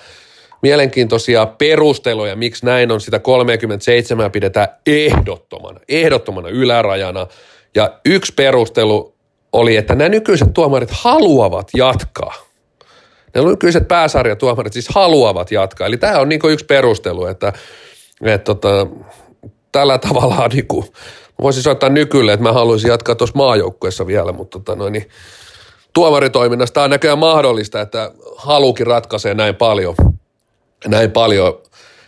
[0.63, 7.27] mielenkiintoisia perusteluja, miksi näin on sitä 37 pidetään ehdottomana, ehdottomana ylärajana.
[7.75, 9.15] Ja yksi perustelu
[9.53, 12.35] oli, että nämä nykyiset tuomarit haluavat jatkaa–
[13.35, 15.87] ne nykyiset pääsarjatuomarit siis haluavat jatkaa.
[15.87, 17.53] Eli tämä on niin yksi perustelu, että,
[18.23, 18.87] että tota,
[19.73, 20.87] tällä tavalla niin kuin,
[21.43, 25.09] voisin soittaa nykylle, että mä haluaisin jatkaa tuossa maajoukkueessa vielä, mutta tota noin, niin,
[25.99, 29.95] tuomaritoiminnasta on näköjään mahdollista, että halukin ratkaisee näin paljon,
[30.89, 31.63] näin paljon.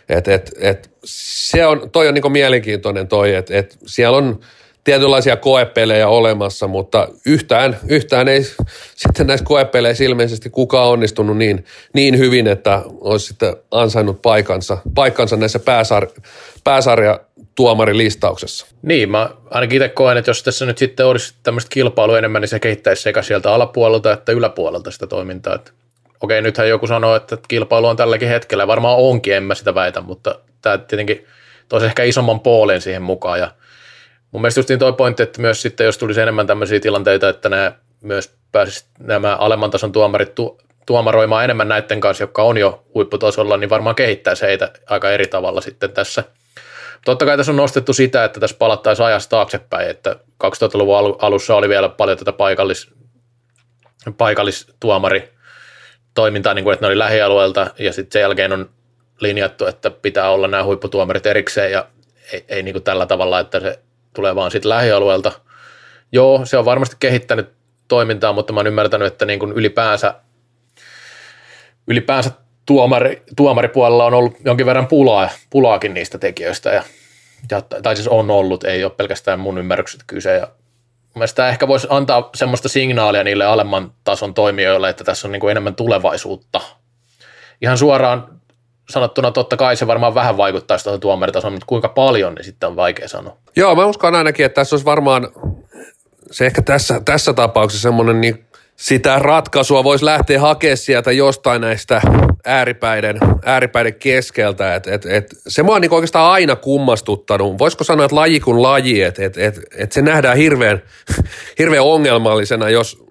[0.09, 4.39] Että et, et, se on, toi on niin mielenkiintoinen toi, että et siellä on
[4.83, 8.41] tietynlaisia koepelejä olemassa, mutta yhtään, yhtään ei
[8.95, 15.35] sitten näissä koepeleissä ilmeisesti kukaan onnistunut niin, niin hyvin, että olisi sitten ansainnut paikansa, paikkansa
[15.35, 16.07] näissä pääsar,
[16.63, 17.19] pääsarja
[17.55, 18.67] tuomarilistauksessa.
[18.81, 22.49] Niin, mä ainakin itse koen, että jos tässä nyt sitten olisi tämmöistä kilpailua enemmän, niin
[22.49, 25.55] se kehittäisi sekä sieltä alapuolelta että yläpuolelta sitä toimintaa.
[25.55, 25.71] Että,
[26.21, 30.01] okei, nythän joku sanoo, että kilpailu on tälläkin hetkellä, varmaan onkin, en mä sitä väitä,
[30.01, 31.25] mutta tämä tietenkin
[31.69, 33.51] toisi ehkä isomman puolen siihen mukaan ja
[34.31, 37.49] Mun mielestä just niin toi pointti, että myös sitten jos tulisi enemmän tämmöisiä tilanteita, että
[37.49, 42.83] nämä myös pääsisi nämä alemman tason tuomarit tu- tuomaroimaan enemmän näiden kanssa, jotka on jo
[42.93, 46.23] huipputasolla, niin varmaan kehittäisi heitä aika eri tavalla sitten tässä.
[47.05, 51.69] Totta kai tässä on nostettu sitä, että tässä palattaisiin ajasta taaksepäin, että 2000-luvun alussa oli
[51.69, 52.91] vielä paljon tätä paikallis,
[54.17, 55.33] paikallistuomari
[56.13, 58.69] toimintaa, niin kuin, että ne oli lähialueelta ja sitten sen jälkeen on
[59.19, 61.87] linjattu, että pitää olla nämä huipputuomarit erikseen ja
[62.33, 63.79] ei, ei niin kuin tällä tavalla, että se
[64.13, 65.31] tulee vaan sitten lähialueelta.
[66.11, 67.49] Joo, se on varmasti kehittänyt
[67.87, 70.13] toimintaa, mutta mä oon ymmärtänyt, että niin kuin ylipäänsä,
[71.87, 72.31] ylipäänsä
[72.65, 76.83] tuomari, tuomaripuolella on ollut jonkin verran pulaa, pulaakin niistä tekijöistä ja
[77.51, 80.35] ja, tai siis on ollut, ei ole pelkästään mun ymmärrykset kyse.
[80.35, 80.47] Ja
[81.15, 85.51] mielestäni ehkä voisi antaa semmoista signaalia niille alemman tason toimijoille, että tässä on niin kuin
[85.51, 86.61] enemmän tulevaisuutta.
[87.61, 88.41] Ihan suoraan
[88.89, 92.75] sanottuna totta kai se varmaan vähän vaikuttaisi tuohon tuomaritasoon, mutta kuinka paljon, niin sitten on
[92.75, 93.37] vaikea sanoa.
[93.55, 95.29] Joo, mä uskon ainakin, että tässä olisi varmaan
[96.31, 98.45] se ehkä tässä, tässä tapauksessa semmoinen niin
[98.75, 102.01] sitä ratkaisua voisi lähteä hakemaan sieltä jostain näistä
[102.45, 104.75] ääripäiden, ääripäiden keskeltä.
[104.75, 107.59] Et, et, et, se mua on niin oikeastaan aina kummastuttanut.
[107.59, 110.81] Voisiko sanoa, että laji kuin laji, että et, et, et se nähdään hirveän,
[111.59, 113.03] hirveän ongelmallisena, jos,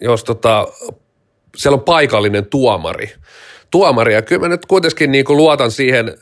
[0.00, 0.68] jos tota,
[1.56, 3.12] siellä on paikallinen tuomari.
[3.70, 6.18] Tuomari, ja kyllä mä nyt kuitenkin niin kuin luotan siihen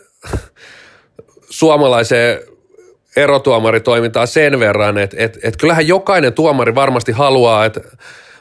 [1.51, 2.41] suomalaiseen
[3.17, 7.81] erotuomaritoimintaan sen verran, että, että, että kyllähän jokainen tuomari varmasti haluaa, että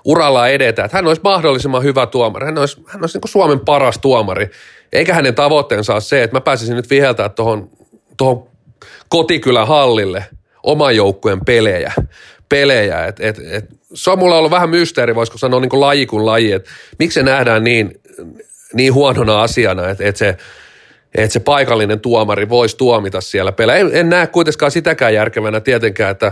[0.06, 3.98] uralla edetä, että hän olisi mahdollisimman hyvä tuomari, hän olisi, hän olisi niin Suomen paras
[3.98, 4.50] tuomari,
[4.94, 7.70] eikä hänen tavoitteensa ole se, että mä pääsisin nyt viheltää tuohon,
[8.18, 8.48] tuohon
[9.10, 10.26] kotikylän hallille
[10.64, 11.94] oman joukkueen pelejä,
[12.50, 13.06] pelejä.
[13.06, 16.26] Et, et, et, se on mulla ollut vähän mysteeri, voisiko sanoa niin kuin laji kuin
[16.26, 18.02] laji, että miksi se nähdään niin,
[18.74, 20.38] niin huonona asiana, että, että se
[21.16, 23.80] että se paikallinen tuomari voisi tuomita siellä pelejä.
[23.80, 26.32] En, en näe kuitenkaan sitäkään järkevänä tietenkään, että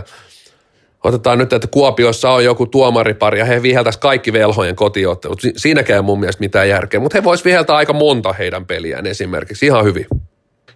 [1.04, 5.40] otetaan nyt, että Kuopiossa on joku tuomaripari ja he viheltäisi kaikki velhojen kotiottelut.
[5.56, 9.66] Siinäkään ei mun mielestä mitään järkeä, mutta he vois viheltää aika monta heidän peliään esimerkiksi
[9.66, 10.06] ihan hyvin.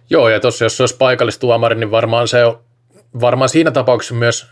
[0.09, 2.59] Joo, ja tuossa jos se olisi paikallistuomari, niin varmaan se on,
[3.21, 4.47] varmaan siinä tapauksessa myös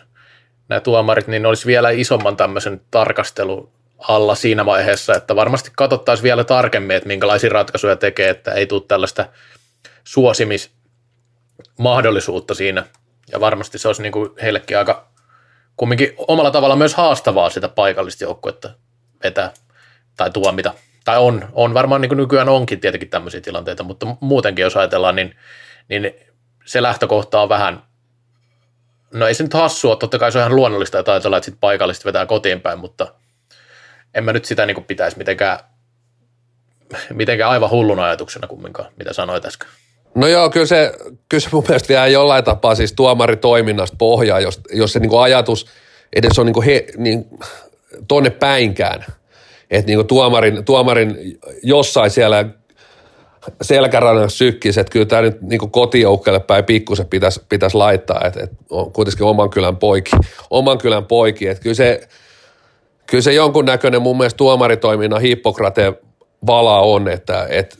[0.69, 6.43] nämä tuomarit, niin olisi vielä isomman tämmöisen tarkastelun alla siinä vaiheessa, että varmasti katsottaisiin vielä
[6.43, 9.25] tarkemmin, että minkälaisia ratkaisuja tekee, että ei tule tällaista
[10.03, 12.85] suosimismahdollisuutta siinä.
[13.31, 15.07] Ja varmasti se olisi niin kuin heillekin aika
[15.77, 18.69] kumminkin omalla tavalla myös haastavaa sitä paikallista joukkuetta
[19.23, 19.53] vetää
[20.17, 20.73] tai tuomita.
[21.03, 25.15] Tai on, on varmaan niin kuin nykyään onkin tietenkin tämmöisiä tilanteita, mutta muutenkin jos ajatellaan,
[25.15, 25.35] niin,
[25.87, 26.11] niin
[26.65, 27.83] se lähtökohta on vähän,
[29.13, 31.59] no ei se nyt hassua, totta kai se on ihan luonnollista, että ajatellaan, että sit
[31.59, 33.13] paikallista vetää kotiin päin, mutta
[34.13, 35.59] en mä nyt sitä niin kuin pitäisi mitenkään,
[37.13, 39.69] mitenkään aivan hullun ajatuksena kumminkaan, mitä sanoit äsken.
[40.15, 40.91] No joo, kyllä se,
[41.29, 45.67] kyllä se mun mielestä vielä jollain tapaa siis tuomaritoiminnasta pohjaa, jos, jos se niin ajatus
[46.15, 47.25] edes on niin he, niin,
[48.07, 49.05] tonne päinkään.
[49.71, 52.45] Että niin tuomarin, tuomarin jossain siellä
[53.61, 58.55] selkärannan sykkisi, että kyllä tämä nyt niin kotijoukkeelle päin pikkusen pitäisi, pitäisi laittaa, että, että
[58.69, 60.11] on kuitenkin oman kylän poiki,
[60.49, 62.07] oman kylän poiki, että kyllä se,
[63.05, 65.97] kyllä se jonkunnäköinen mun mielestä tuomaritoiminnan Hippokrateen
[66.47, 67.77] vala on, että, että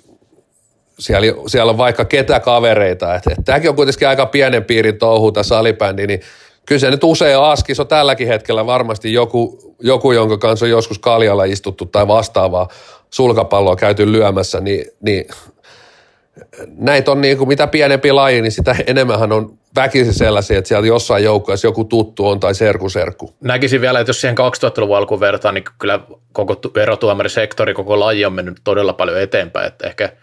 [1.00, 5.32] siellä, siellä on vaikka ketä kavereita, että, että tämäkin on kuitenkin aika pienen piirin touhu
[5.32, 6.22] tämä salibändi, niin
[6.66, 11.00] kyllä se nyt usein askis on tälläkin hetkellä varmasti joku, joku, jonka kanssa on joskus
[11.00, 12.68] kaljalla istuttu tai vastaavaa
[13.10, 15.26] sulkapalloa käyty lyömässä, niin, niin
[16.78, 20.88] näitä on niin kuin mitä pienempi laji, niin sitä enemmän on väkisin sellaisia, että siellä
[20.88, 23.34] jossain joukkueessa joku tuttu on tai serku serku.
[23.42, 26.00] Näkisin vielä, että jos siihen 2000-luvun alkuun vertaan, niin kyllä
[26.34, 30.10] koko verotuomarisektori, koko laji on mennyt todella paljon eteenpäin, että ehkä–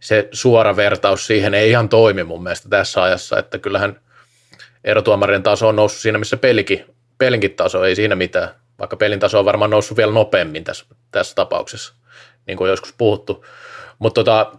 [0.00, 4.00] se suora vertaus siihen ei ihan toimi mun mielestä tässä ajassa, että kyllähän
[4.84, 6.84] erotuomarien taso on noussut siinä, missä pelikin,
[7.18, 11.34] pelinkin taso, ei siinä mitään, vaikka pelin taso on varmaan noussut vielä nopeammin tässä, tässä
[11.34, 11.94] tapauksessa,
[12.46, 13.44] niin kuin joskus puhuttu.
[13.98, 14.52] Mutta tota,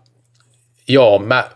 [0.87, 1.49] joo, mä,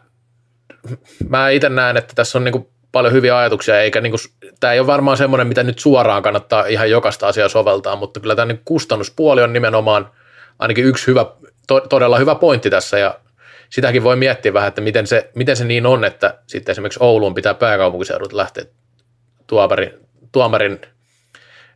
[1.30, 4.74] mä itse näen, että tässä on niin kuin paljon hyviä ajatuksia, eikä niin kuin, tämä
[4.74, 8.46] ei ole varmaan semmoinen, mitä nyt suoraan kannattaa ihan jokaista asiaa soveltaa, mutta kyllä tämä
[8.46, 10.12] niin kustannuspuoli on nimenomaan
[10.60, 11.26] ainakin yksi hyvä,
[11.68, 13.20] to, todella hyvä pointti tässä, ja
[13.76, 17.34] sitäkin voi miettiä vähän, että miten se, miten se niin on, että sitten esimerkiksi Ouluun
[17.34, 18.66] pitää pääkaupunkiseudulta lähteä
[19.48, 19.92] tuomarin,
[20.32, 20.82] tuomarin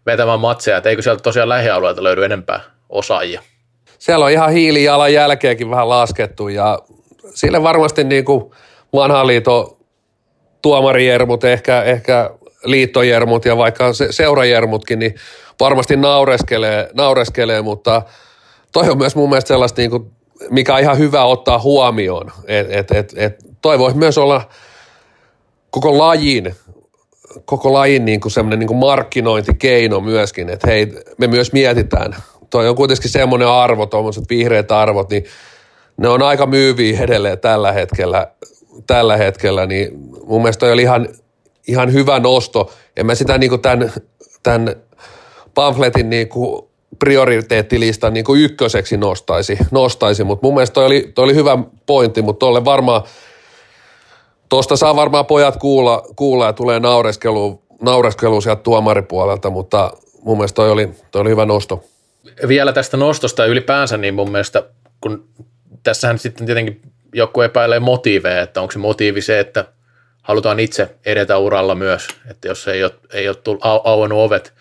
[0.05, 2.59] vetämään matseja, että eikö sieltä tosiaan lähialueelta löydy enempää
[2.89, 3.41] osaajia.
[3.97, 6.79] Siellä on ihan hiilijalan jälkeenkin vähän laskettu ja
[7.33, 8.51] sille varmasti niin kuin
[8.93, 9.77] vanhan liiton
[10.61, 12.29] tuomarijermut, ehkä, ehkä
[12.63, 15.15] liittojermut ja vaikka se, seurajermutkin, niin
[15.59, 18.01] varmasti naureskelee, naureskelee mutta
[18.71, 20.18] toi on myös mun mielestä sellaista niin kuin
[20.49, 22.31] mikä on ihan hyvä ottaa huomioon.
[22.47, 24.49] Et, et, et, et toi voi myös olla
[25.71, 26.55] koko lajin,
[27.45, 32.15] koko lajin niin kuin semmoinen niin kuin markkinointikeino myöskin, että hei, me myös mietitään.
[32.49, 35.23] Toi on kuitenkin semmoinen arvo, tuommoiset vihreät arvot, niin
[35.97, 38.27] ne on aika myyviä edelleen tällä hetkellä,
[38.87, 39.91] tällä hetkellä niin
[40.25, 41.07] mun mielestä toi oli ihan,
[41.67, 42.71] ihan hyvä nosto.
[42.97, 43.93] En mä sitä niin kuin tämän,
[44.43, 44.75] tämän
[45.53, 46.68] pamfletin niin kuin
[46.99, 50.23] prioriteettilistan niin kuin ykköseksi nostaisi, nostaisi.
[50.23, 53.01] mutta mun mielestä toi oli, toi oli hyvä pointti, mutta tuolle varmaan,
[54.49, 60.55] tuosta saa varmaan pojat kuulla, kuulla ja tulee naureskelu, naureskelu sieltä tuomaripuolelta, mutta mun mielestä
[60.55, 61.83] toi oli, toi oli hyvä nosto.
[62.47, 64.63] Vielä tästä nostosta ylipäänsä, niin mun mielestä,
[65.01, 65.25] kun
[65.83, 66.81] tässähän sitten tietenkin
[67.13, 69.65] joku epäilee motiiveja, että onko se motiivi se, että
[70.21, 74.53] halutaan itse edetä uralla myös, että jos ei ole, ei ole tullut, au, auennut ovet.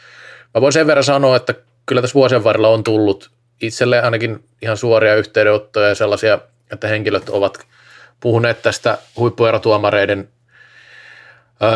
[0.54, 1.54] Mä voin sen verran sanoa, että
[1.88, 3.30] kyllä tässä vuosien varrella on tullut
[3.62, 6.38] itselle ainakin ihan suoria yhteydenottoja ja sellaisia,
[6.72, 7.66] että henkilöt ovat
[8.20, 10.28] puhuneet tästä huippuerotuomareiden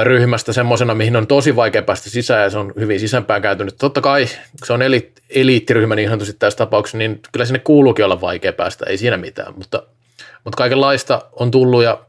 [0.03, 3.75] ryhmästä semmoisena, mihin on tosi vaikea päästä sisään ja se on hyvin sisäänpäin käytynyt.
[3.79, 8.05] Totta kai, kun se on eli, eliittiryhmä niin sanotusti tässä tapauksessa, niin kyllä sinne kuuluukin
[8.05, 9.83] olla vaikea päästä, ei siinä mitään, mutta,
[10.44, 12.01] mutta kaikenlaista on tullut ja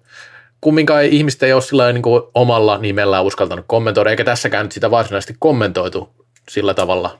[0.61, 2.03] kumminkaan ihmistä ei ole sillä niin
[2.35, 6.09] omalla nimellään uskaltanut kommentoida, eikä tässäkään nyt sitä varsinaisesti kommentoitu
[6.49, 7.19] sillä tavalla,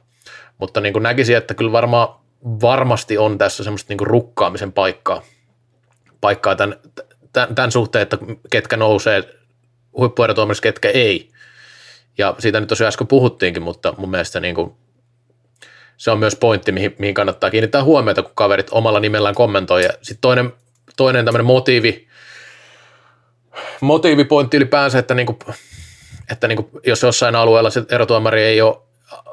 [0.64, 2.08] mutta niin kuin näkisin, että kyllä varmaan
[2.44, 5.22] varmasti on tässä semmoista niin kuin rukkaamisen paikkaa,
[6.22, 6.80] paikkaa tämän,
[7.34, 8.18] tämän, tämän suhteen, että
[8.50, 9.24] ketkä nousee
[9.98, 11.30] huippuerotuomarissa, ketkä ei.
[12.18, 14.74] Ja siitä nyt tosiaan äsken puhuttiinkin, mutta mun mielestä niin kuin
[15.98, 19.84] se on myös pointti, mihin, mihin kannattaa kiinnittää huomiota, kun kaverit omalla nimellään kommentoi.
[19.84, 20.54] Ja sitten toinen,
[20.98, 22.08] toinen tämmöinen motiivi,
[23.82, 25.38] motiivipointti ylipäänsä, että, niin kuin,
[26.32, 28.78] että niin kuin, jos jossain alueella se erotuomari ei ole,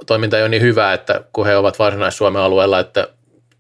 [0.06, 3.08] toiminta ei ole niin hyvä, että kun he ovat varsinais-Suomen alueella, että,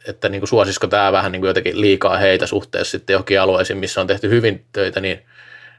[0.08, 3.78] että niin kuin suosisiko tämä vähän niin kuin jotenkin liikaa heitä suhteessa sitten johonkin alueisiin,
[3.78, 5.26] missä on tehty hyvin töitä, niin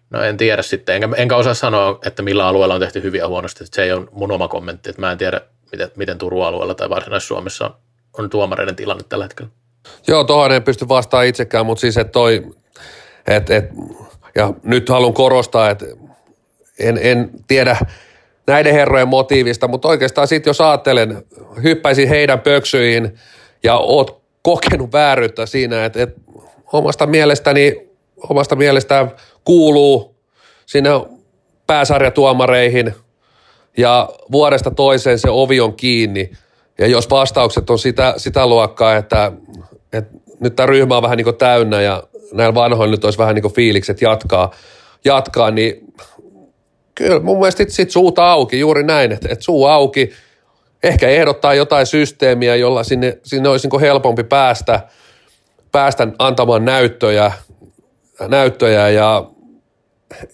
[0.10, 3.64] no en tiedä sitten, enkä, enkä osaa sanoa, että millä alueella on tehty hyviä huonosti,
[3.64, 6.74] että se ei ole mun oma kommentti, että mä en tiedä, miten, miten Turun alueella
[6.74, 7.72] tai Varsinais-Suomessa
[8.18, 9.52] on tuomareiden tilanne tällä hetkellä.
[10.08, 12.44] Joo, tuohon en pysty vastaamaan itsekään, mutta siis, että toi,
[13.28, 13.66] et, et,
[14.36, 15.86] ja nyt haluan korostaa, että
[16.80, 17.78] en, en tiedä
[18.48, 21.24] näiden herrojen motiivista, mutta oikeastaan sitten jos ajattelen,
[21.64, 23.16] hyppäisin heidän pöksyihin
[23.64, 26.22] ja oot kokenut vääryyttä siinä, että, että
[26.74, 27.90] omasta mielestäni,
[28.30, 29.12] omasta mielestään
[29.46, 30.16] kuuluu
[30.66, 30.90] sinne
[31.68, 32.94] pääsarjatuomareihin
[33.78, 36.32] ja vuodesta toiseen se ovi on kiinni.
[36.80, 39.32] Ja jos vastaukset on sitä, sitä luokkaa, että,
[39.94, 43.36] että nyt tämä ryhmä on vähän niin kuin täynnä ja näillä vanhoilla nyt olisi vähän
[43.36, 44.52] niin kuin fiilikset jatkaa,
[45.06, 45.91] jatkaa, niin
[47.02, 50.12] kyllä mun mielestä sit suuta auki, juuri näin, että, että suu auki,
[50.84, 54.80] ehkä ehdottaa jotain systeemiä, jolla sinne, sinne olisi niin helpompi päästä,
[55.72, 57.32] päästä antamaan näyttöjä,
[58.28, 59.26] näyttöjä ja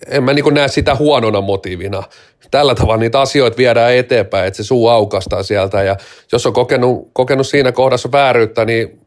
[0.07, 2.03] en mä niin näe sitä huonona motiivina.
[2.51, 5.95] Tällä tavalla niitä asioita viedään eteenpäin, että se suu aukastaa sieltä ja
[6.31, 8.99] jos on kokenut, kokenut siinä kohdassa vääryyttä, niin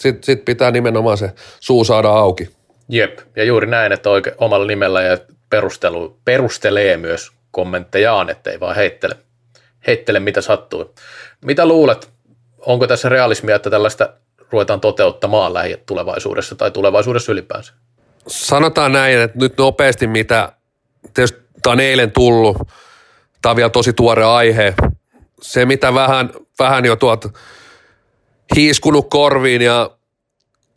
[0.00, 2.48] sitten sit pitää nimenomaan se suu saada auki.
[2.88, 5.18] Jep, ja juuri näin, että oike, omalla nimellä ja
[5.54, 9.16] perustelu, perustelee myös kommenttejaan, ettei vaan heittele,
[9.86, 10.94] heittele mitä sattuu.
[11.44, 12.10] Mitä luulet,
[12.58, 14.08] onko tässä realismia, että tällaista
[14.50, 17.72] ruvetaan toteuttamaan lähitulevaisuudessa tai tulevaisuudessa ylipäänsä?
[18.26, 20.52] Sanotaan näin, että nyt nopeasti mitä,
[21.14, 22.56] tietysti tämä on eilen tullut,
[23.42, 24.74] tämä on vielä tosi tuore aihe.
[25.40, 27.24] Se, mitä vähän, vähän jo tuot
[28.56, 29.90] hiiskunut korviin ja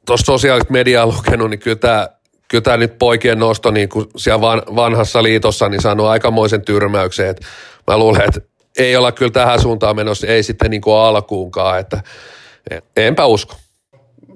[0.05, 2.09] tuossa sosiaalista mediaa lukenut, niin kyllä tämä,
[2.47, 7.29] kyllä tämä nyt poikien nosto niin kuin siellä van, vanhassa liitossa niin saanut aikamoisen tyrmäyksen.
[7.29, 7.45] Että
[7.87, 8.41] mä luulen, että
[8.77, 12.01] ei olla kyllä tähän suuntaan menossa, ei sitten niin kuin alkuunkaan, että
[12.97, 13.55] enpä usko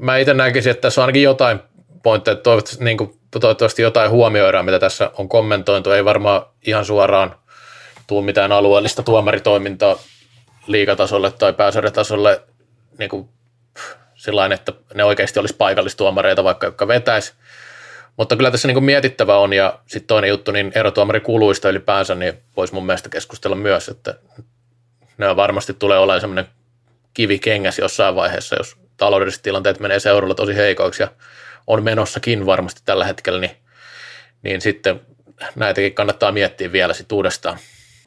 [0.01, 1.59] mä itse näkisin, että tässä on ainakin jotain
[2.03, 5.91] pointteja, toivottavasti, niin kuin, toivottavasti jotain huomioidaan, mitä tässä on kommentoitu.
[5.91, 7.35] Ei varmaan ihan suoraan
[8.07, 9.95] tuu mitään alueellista tuomaritoimintaa
[10.67, 12.41] liikatasolle tai pääsarjatasolle
[12.97, 13.29] niin kuin,
[14.15, 17.33] sillain, että ne oikeasti olisi paikallistuomareita vaikka, jotka vetäisi.
[18.17, 22.73] Mutta kyllä tässä niin mietittävä on ja sitten toinen juttu, niin erotuomarikuluista ylipäänsä, niin voisi
[22.73, 24.15] mun mielestä keskustella myös, että
[25.17, 26.47] ne varmasti tulee olemaan semmoinen
[27.13, 31.11] kivi kengäs jossain vaiheessa, jos taloudelliset tilanteet menee seuralla tosi heikoiksi ja
[31.67, 33.57] on menossakin varmasti tällä hetkellä, niin,
[34.43, 35.01] niin sitten
[35.55, 37.57] näitäkin kannattaa miettiä vielä sitten uudestaan.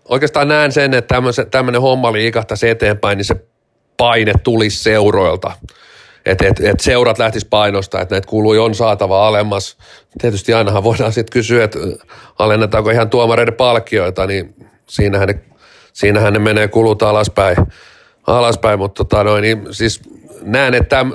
[0.09, 1.15] Oikeastaan näen sen, että
[1.51, 3.35] tämmöinen homma liikahtaisi eteenpäin, niin se
[3.97, 5.53] paine tulisi seuroilta.
[6.27, 9.77] Että et, et seurat lähtis painosta, että näitä kuului on saatava alemmas.
[10.21, 11.79] Tietysti ainahan voidaan sitten kysyä, että
[12.39, 14.55] alennetaanko ihan tuomareiden palkkioita, niin
[14.89, 15.41] siinähän ne,
[15.93, 17.57] siinähän ne menee kulut alaspäin.
[18.27, 20.01] alaspäin mutta tota noin, niin siis
[20.43, 21.07] näen, että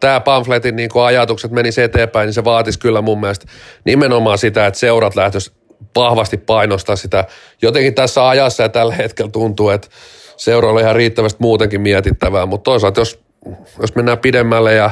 [0.00, 3.46] tämä pamfletin niin ajatukset menisi eteenpäin, niin se vaatisi kyllä mun mielestä
[3.84, 5.52] nimenomaan sitä, että seurat lähtöisi
[5.96, 7.24] vahvasti painostaa sitä.
[7.62, 9.88] Jotenkin tässä ajassa ja tällä hetkellä tuntuu, että
[10.36, 13.20] seuroilla on ihan riittävästi muutenkin mietittävää, mutta toisaalta jos,
[13.80, 14.90] jos mennään pidemmälle ja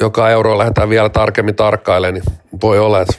[0.00, 3.14] joka euro lähdetään vielä tarkemmin tarkkailemaan, niin voi olla, että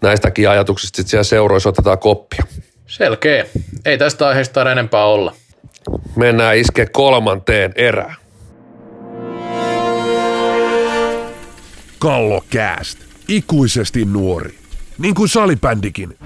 [0.00, 2.44] näistäkin ajatuksista sitten siellä seuroissa otetaan koppia.
[2.86, 3.46] Selkeä.
[3.84, 5.34] Ei tästä aiheesta enempää olla.
[6.16, 8.16] Mennään iske kolmanteen erään.
[11.98, 12.98] Kallokääst.
[13.28, 14.54] Ikuisesti nuori.
[14.98, 16.18] Niin kuin salibändikin.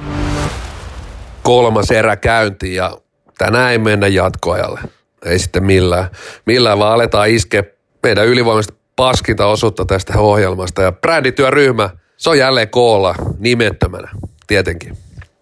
[1.43, 2.99] Kolmas erä käynti ja
[3.39, 4.81] tänään ei mennä jatkoajalle.
[5.25, 6.09] Ei sitten millään.
[6.47, 7.65] Millään vaan aletaan iskeä
[8.03, 10.83] meidän ylivoimaista paskinta osuutta tästä ohjelmasta.
[10.83, 14.09] Ja brändityöryhmä Se on jälleen koolla nimettömänä,
[14.47, 14.97] tietenkin.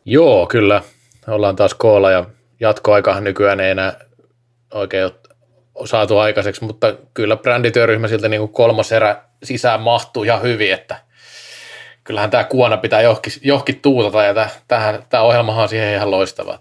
[0.05, 0.83] Joo, kyllä.
[1.29, 2.25] Ollaan taas koolla ja
[2.61, 4.01] jatkoaikahan nykyään ei enää
[4.75, 5.11] oikein
[5.85, 10.97] saatu aikaiseksi, mutta kyllä brändityöryhmä siltä niin kuin kolmas erä sisään mahtuu ihan hyvin, että
[12.05, 13.01] kyllähän tämä kuona pitää
[13.43, 14.35] johonkin, tuutata ja
[14.69, 16.59] tämä, tämä ohjelmahan on siihen ihan loistava.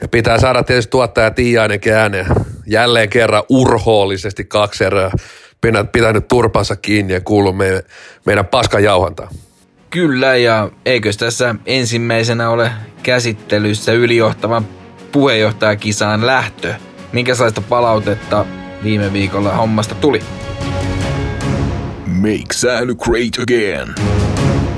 [0.00, 2.26] Ja pitää saada tietysti tuottaja Tiiainenkin ääneen
[2.66, 5.10] jälleen kerran urhoollisesti kaksi erää
[5.92, 7.82] pitänyt turpansa kiinni ja kuullut meidän,
[8.26, 9.30] meidän paskan jauhantaa.
[9.90, 14.68] Kyllä, ja eikös tässä ensimmäisenä ole käsittelyssä ylijohtavan
[15.12, 16.74] puheenjohtajakisaan lähtö?
[17.12, 18.46] Minkälaista palautetta
[18.82, 20.20] viime viikolla hommasta tuli?
[22.06, 23.94] Make sound great again.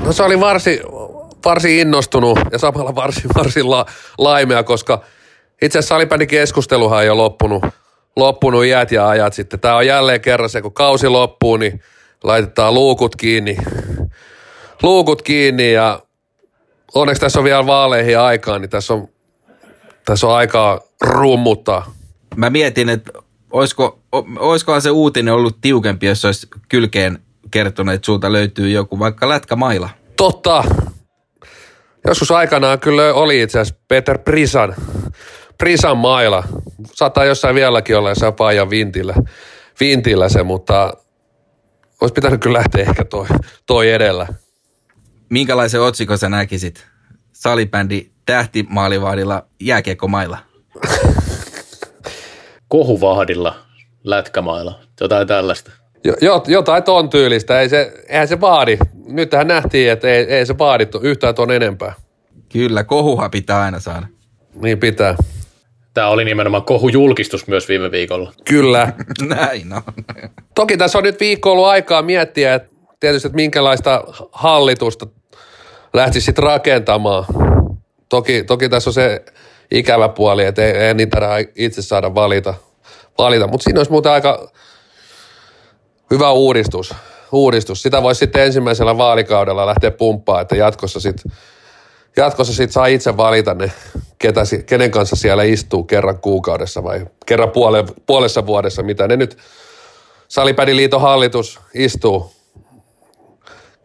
[0.05, 0.79] No se oli varsin,
[1.45, 3.85] varsin innostunut ja samalla varsin, varsin la,
[4.17, 5.01] laimea, koska
[5.63, 7.65] itse asiassa salibändin keskusteluhan ei ole loppunut,
[8.15, 9.59] loppunut iät ja ajat sitten.
[9.59, 11.81] Tämä on jälleen kerran se, kun kausi loppuu, niin
[12.23, 13.57] laitetaan luukut kiinni,
[14.81, 15.99] luukut kiinni ja
[16.95, 19.07] onneksi tässä on vielä vaaleihin aikaa, niin tässä on,
[20.05, 21.93] tässä on aikaa rummuttaa.
[22.35, 23.11] Mä mietin, että
[23.51, 23.99] olisiko,
[24.39, 27.19] olisikohan se uutinen ollut tiukempi, jos olisi kylkeen
[27.51, 29.89] kertonut, että sulta löytyy joku vaikka lätkämaila.
[30.17, 30.63] Totta.
[32.07, 34.75] Joskus aikanaan kyllä oli itse asiassa Peter Prisan,
[35.57, 36.43] Prisan maila.
[36.93, 39.15] Saattaa jossain vieläkin olla jossain paajan vintillä,
[39.79, 40.93] vintillä se, mutta
[42.01, 43.27] olisi pitänyt kyllä lähteä ehkä toi,
[43.65, 44.27] toi edellä.
[45.29, 46.87] Minkälaisen otsikon sä näkisit?
[47.33, 50.37] Salibändi tähtimaalivahdilla jääkiekkomailla.
[52.67, 53.55] Kohuvahdilla
[54.03, 55.71] lätkämailla, jotain tällaista.
[56.21, 58.77] Jo, jotain ton tyylistä, ei se, eihän se vaadi.
[59.07, 61.93] Nyt tähän nähtiin, että ei, ei se vaadi yhtään ton enempää.
[62.49, 64.07] Kyllä, kohuha pitää aina saada.
[64.55, 65.15] Niin pitää.
[65.93, 68.33] Tämä oli nimenomaan kohujulkistus myös viime viikolla.
[68.45, 68.93] Kyllä.
[69.35, 69.81] Näin on.
[70.55, 75.07] Toki tässä on nyt viikko ollut aikaa miettiä, että tietysti, että minkälaista hallitusta
[75.93, 77.25] lähtisi sitten rakentamaan.
[78.09, 79.25] Toki, toki tässä on se
[79.71, 81.19] ikävä puoli, että ei, ei niitä
[81.55, 82.53] itse saada valita,
[83.17, 83.47] valita.
[83.47, 84.51] mutta siinä olisi muuten aika
[86.11, 86.95] hyvä uudistus.
[87.31, 87.81] uudistus.
[87.81, 91.31] Sitä voisi sitten ensimmäisellä vaalikaudella lähteä pumppaa, että jatkossa sitten
[92.17, 93.71] jatkossa sit saa itse valita ne,
[94.19, 99.37] ketä, kenen kanssa siellä istuu kerran kuukaudessa vai kerran puole, puolessa vuodessa, mitä ne nyt
[100.27, 102.31] Salipädiliiton hallitus istuu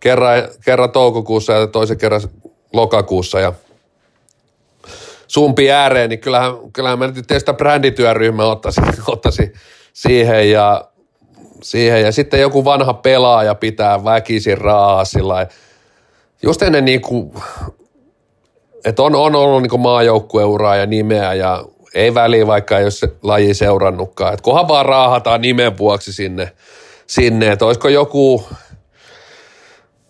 [0.01, 2.23] kerran, kerran toukokuussa ja toisen kerran
[2.73, 3.53] lokakuussa ja
[5.27, 9.53] sumpi ääreen, niin kyllähän, kyllähän mä nyt tietysti brändityöryhmä ottaisi, ottaisi
[9.93, 10.85] siihen ja
[11.63, 12.03] siihen.
[12.03, 15.47] Ja sitten joku vanha pelaaja pitää väkisin rahaa sillä
[16.43, 17.33] Just ennen niin kuin,
[18.85, 21.65] että on, on ollut niin maajoukkueuraa ja nimeä ja
[21.95, 24.33] ei väliä, vaikka ole se laji seurannutkaan.
[24.33, 26.53] Että kunhan vaan raahataan nimen vuoksi sinne,
[27.07, 28.45] sinne että olisiko joku,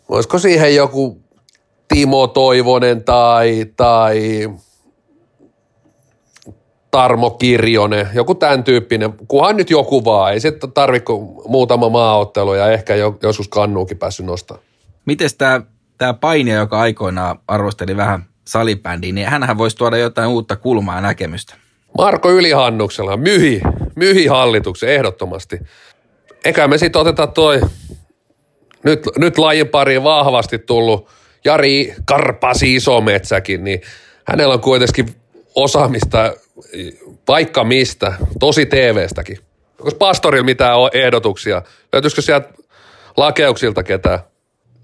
[0.08, 1.22] olisiko siihen joku
[1.88, 4.48] Timo Toivonen tai, tai
[6.90, 11.12] Tarmo Kirjonen, joku tämän tyyppinen, kunhan nyt joku vaan, ei se tarvitse
[11.46, 14.64] muutama maaottelu ja ehkä joskus kannuukin päässyt nostamaan.
[15.04, 15.28] Miten
[15.98, 21.00] tämä, painija, joka aikoinaan arvosteli vähän salibändiä, niin hänhän voisi tuoda jotain uutta kulmaa ja
[21.00, 21.54] näkemystä.
[21.98, 23.60] Marko Ylihannuksella myhi,
[23.96, 25.58] myhi hallituksen ehdottomasti.
[26.44, 27.60] Eikä me sitten oteta toi
[28.84, 31.08] nyt, nyt lajin pariin vahvasti tullut
[31.44, 33.80] Jari Karpasi Isometsäkin, niin
[34.24, 35.08] hänellä on kuitenkin
[35.54, 36.34] osaamista
[37.28, 39.38] vaikka mistä, tosi TV-stäkin.
[39.78, 41.62] Onko pastorilla mitään ehdotuksia?
[41.92, 42.48] Löytyisikö sieltä
[43.16, 44.18] lakeuksilta ketään?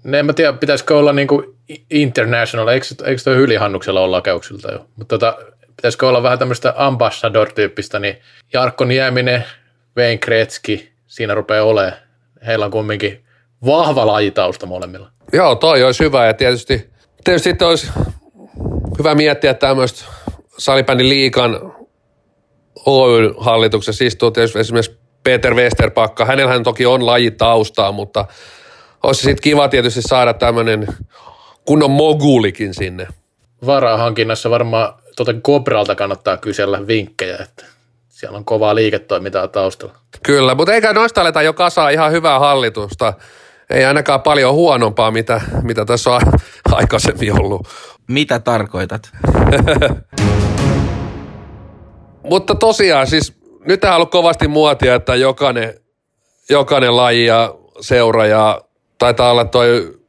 [0.05, 1.45] Ne en mä tiedä, pitäisikö olla niin kuin
[1.91, 4.85] international, eikö, eikö toi Hylihannuksella ole lakeuksilta jo?
[4.95, 5.37] Mutta tota,
[5.75, 8.17] pitäisikö olla vähän tämmöistä ambassador-tyyppistä, niin
[8.53, 9.43] Jarkko Nieminen,
[9.97, 11.93] Wayne Kretski, siinä rupeaa olemaan.
[12.45, 13.25] Heillä on kumminkin
[13.65, 15.09] vahva lajitausta molemmilla.
[15.33, 16.89] Joo, toi olisi hyvä ja tietysti,
[17.23, 17.91] tietysti olisi
[18.97, 20.05] hyvä miettiä tämmöistä
[20.57, 21.73] salibändin liikan
[22.85, 26.25] Oy-hallituksessa istuu tietysti esimerkiksi Peter Westerpakka.
[26.25, 28.25] Hänellähän toki on lajitaustaa, mutta
[29.05, 30.87] olisi sitten kiva tietysti saada tämmöinen
[31.65, 33.07] kunnon mogulikin sinne.
[33.65, 37.65] Varahankinnassa varmaan tuota Kobralta kannattaa kysellä vinkkejä, että
[38.09, 39.95] siellä on kovaa liiketoimintaa taustalla.
[40.23, 43.13] Kyllä, mutta eikä noista aleta jo kasaa ihan hyvää hallitusta.
[43.69, 46.21] Ei ainakaan paljon huonompaa, mitä, mitä tässä on
[46.71, 47.67] aikaisemmin ollut.
[48.07, 49.09] Mitä tarkoitat?
[52.29, 53.33] Mutta tosiaan siis
[53.67, 55.73] nyt on ollut kovasti muotia, että jokainen,
[56.49, 58.61] jokainen laji ja seura ja
[59.05, 59.99] taitaa olla toi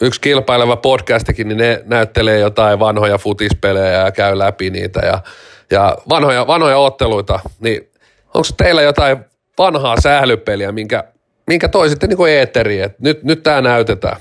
[0.00, 5.22] yksi kilpaileva podcastikin, niin ne näyttelee jotain vanhoja futispelejä ja käy läpi niitä ja,
[5.70, 7.40] ja vanhoja, vanhoja otteluita.
[7.60, 7.90] Niin
[8.34, 9.18] onko teillä jotain
[9.58, 11.04] vanhaa sählypeliä, minkä,
[11.46, 14.16] minkä toi sitten niin kuin eetteriin, että nyt, nyt tämä näytetään.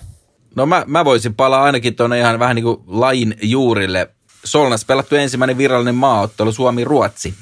[0.55, 4.10] No mä, mä voisin palaa ainakin tuonne ihan vähän niin kuin lajin juurille.
[4.43, 7.34] Solnas pelattu ensimmäinen virallinen maaottelu Suomi-Ruotsi.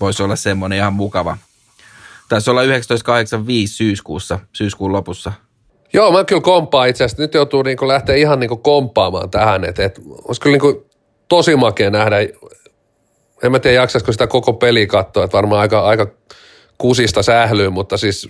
[0.00, 1.36] Voisi olla semmoinen ihan mukava.
[2.32, 5.32] Taisi olla 1985 syyskuussa, syyskuun lopussa.
[5.92, 7.22] Joo, mä kyllä kompaan itse asiassa.
[7.22, 9.64] Nyt joutuu niin lähteä ihan niin kompaamaan tähän.
[9.64, 10.84] Että, että olisi kyllä niin
[11.28, 12.16] tosi makea nähdä.
[13.42, 15.24] En mä tiedä, jaksaisiko sitä koko peli katsoa.
[15.24, 16.06] Että varmaan aika, aika
[16.78, 18.28] kusista sählyy, mutta siis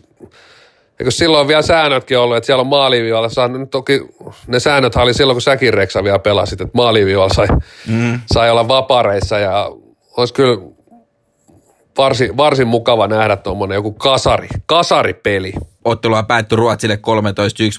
[1.00, 4.00] Eikö silloin vielä säännötkin ollut, että siellä on maaliviivalla, saa, nyt toki
[4.46, 7.46] ne säännöt oli silloin, kun säkin Reksa vielä pelasit, että maaliviivalla sai,
[7.86, 8.20] mm.
[8.34, 9.70] sai olla vapareissa ja
[10.16, 10.58] olisi kyllä
[11.98, 15.52] varsin, varsin mukava nähdä tuommoinen joku kasari, kasaripeli.
[15.84, 16.98] Ottelua päättyi Ruotsille 13-1,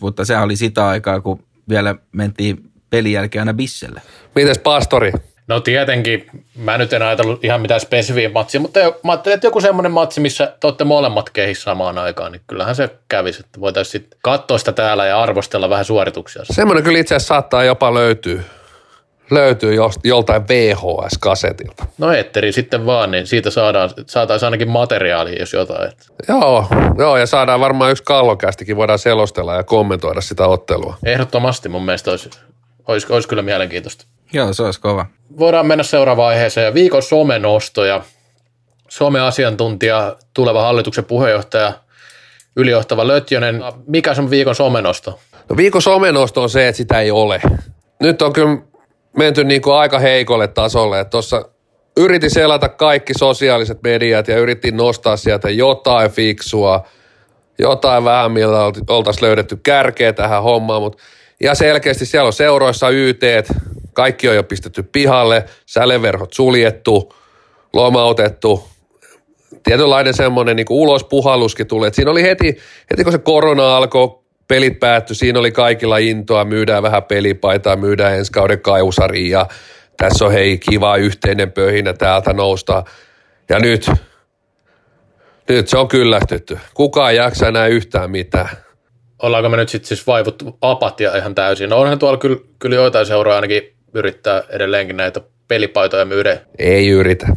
[0.02, 4.02] mutta se oli sitä aikaa, kun vielä mentiin pelin jälkeen aina bisselle.
[4.36, 5.12] Mites pastori?
[5.48, 9.62] No tietenkin, mä nyt en ajatellut ihan mitään spesifiä matsia, mutta mä ajattelin, että joku
[9.62, 13.92] semmoinen matsi, missä te olette molemmat kehissä samaan aikaan, niin kyllähän se kävisi, että voitaisiin
[13.92, 16.42] sitten katsoa sitä täällä ja arvostella vähän suorituksia.
[16.46, 18.42] Semmoinen kyllä itse asiassa saattaa jopa löytyä
[19.34, 21.86] löytyy joltain VHS-kasetilta.
[21.98, 25.92] No etteri sitten vaan, niin siitä saadaan, saataisiin ainakin materiaalia, jos jotain.
[26.28, 26.68] Joo,
[26.98, 30.98] joo, ja saadaan varmaan yksi kallokästikin, voidaan selostella ja kommentoida sitä ottelua.
[31.06, 32.30] Ehdottomasti mun mielestä olisi,
[32.88, 34.06] olisi, olisi kyllä mielenkiintoista.
[34.34, 35.06] Joo, se olisi kova.
[35.40, 36.74] Voidaan mennä seuraavaan aiheeseen.
[36.74, 38.02] Viikon somenostoja.
[38.90, 41.74] Some-asiantuntija, tuleva hallituksen puheenjohtaja,
[42.56, 43.64] ylijohtava Lötjönen.
[43.88, 45.20] Mikä on viikon somenosto?
[45.50, 47.42] No viikon somenosto on se, että sitä ei ole.
[48.00, 48.58] Nyt on kyllä
[49.18, 51.06] menty niin kuin aika heikolle tasolle.
[51.06, 51.50] Tuossa
[51.98, 56.88] yritin selata kaikki sosiaaliset mediat ja yritin nostaa sieltä jotain fiksua,
[57.60, 61.04] jotain vähän, millä oltaisiin löydetty kärkeä tähän hommaan, mutta
[61.44, 63.22] ja selkeästi siellä on seuroissa YT,
[63.94, 67.14] kaikki on jo pistetty pihalle, säleverhot suljettu,
[67.74, 68.68] lomautettu,
[69.64, 71.94] tietynlainen semmoinen niin ulospuhalluskin tulee.
[71.94, 72.58] Siinä oli heti,
[72.92, 78.16] heti kun se korona alkoi, pelit päättyi, siinä oli kaikilla intoa, myydään vähän pelipaitaa, myydään
[78.16, 79.46] ensi kauden kausariin ja
[79.98, 82.84] tässä on hei kiva yhteinen pöhinä täältä nousta.
[83.50, 83.92] Ja nyt,
[85.50, 86.60] nyt se on kyllästytty.
[86.74, 88.50] Kukaan ei jaksa enää yhtään mitään.
[89.22, 91.70] Ollaanko me nyt sitten siis vaivuttu apatia ihan täysin?
[91.70, 96.38] No onhan tuolla kyllä, kyllä joitain seuraa ainakin yrittää edelleenkin näitä pelipaitoja myydä.
[96.60, 97.28] Ei yritä.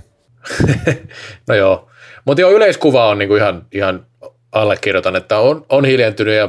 [1.49, 1.91] no joo.
[2.25, 4.07] Mutta joo, yleiskuva on niinku ihan, ihan
[4.53, 6.49] allekirjoitan, että on, on hiljentynyt ja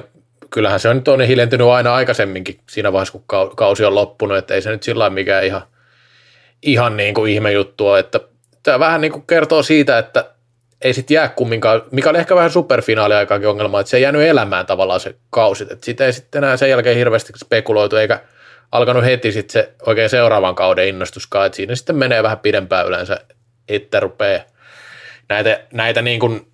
[0.50, 4.54] kyllähän se on nyt on hiljentynyt aina aikaisemminkin siinä vaiheessa, kun kausi on loppunut, että
[4.54, 5.62] ei se nyt sillä mikään ihan,
[6.62, 8.20] ihan niin kuin ihme juttua, että
[8.64, 10.26] tämä vähän niin kuin kertoo siitä, että
[10.82, 14.66] ei sitten jää kumminkaan, mikä oli ehkä vähän superfinaaliaikaakin ongelma, että se ei jäänyt elämään
[14.66, 18.20] tavallaan se kausi, että sitä ei sitten enää sen jälkeen hirveästi spekuloitu, eikä
[18.72, 23.20] alkanut heti sitten se oikein seuraavan kauden innostuskaan, että siinä sitten menee vähän pidempään yleensä,
[23.68, 24.44] että rupeaa
[25.30, 26.48] näitä, näitä niin kuin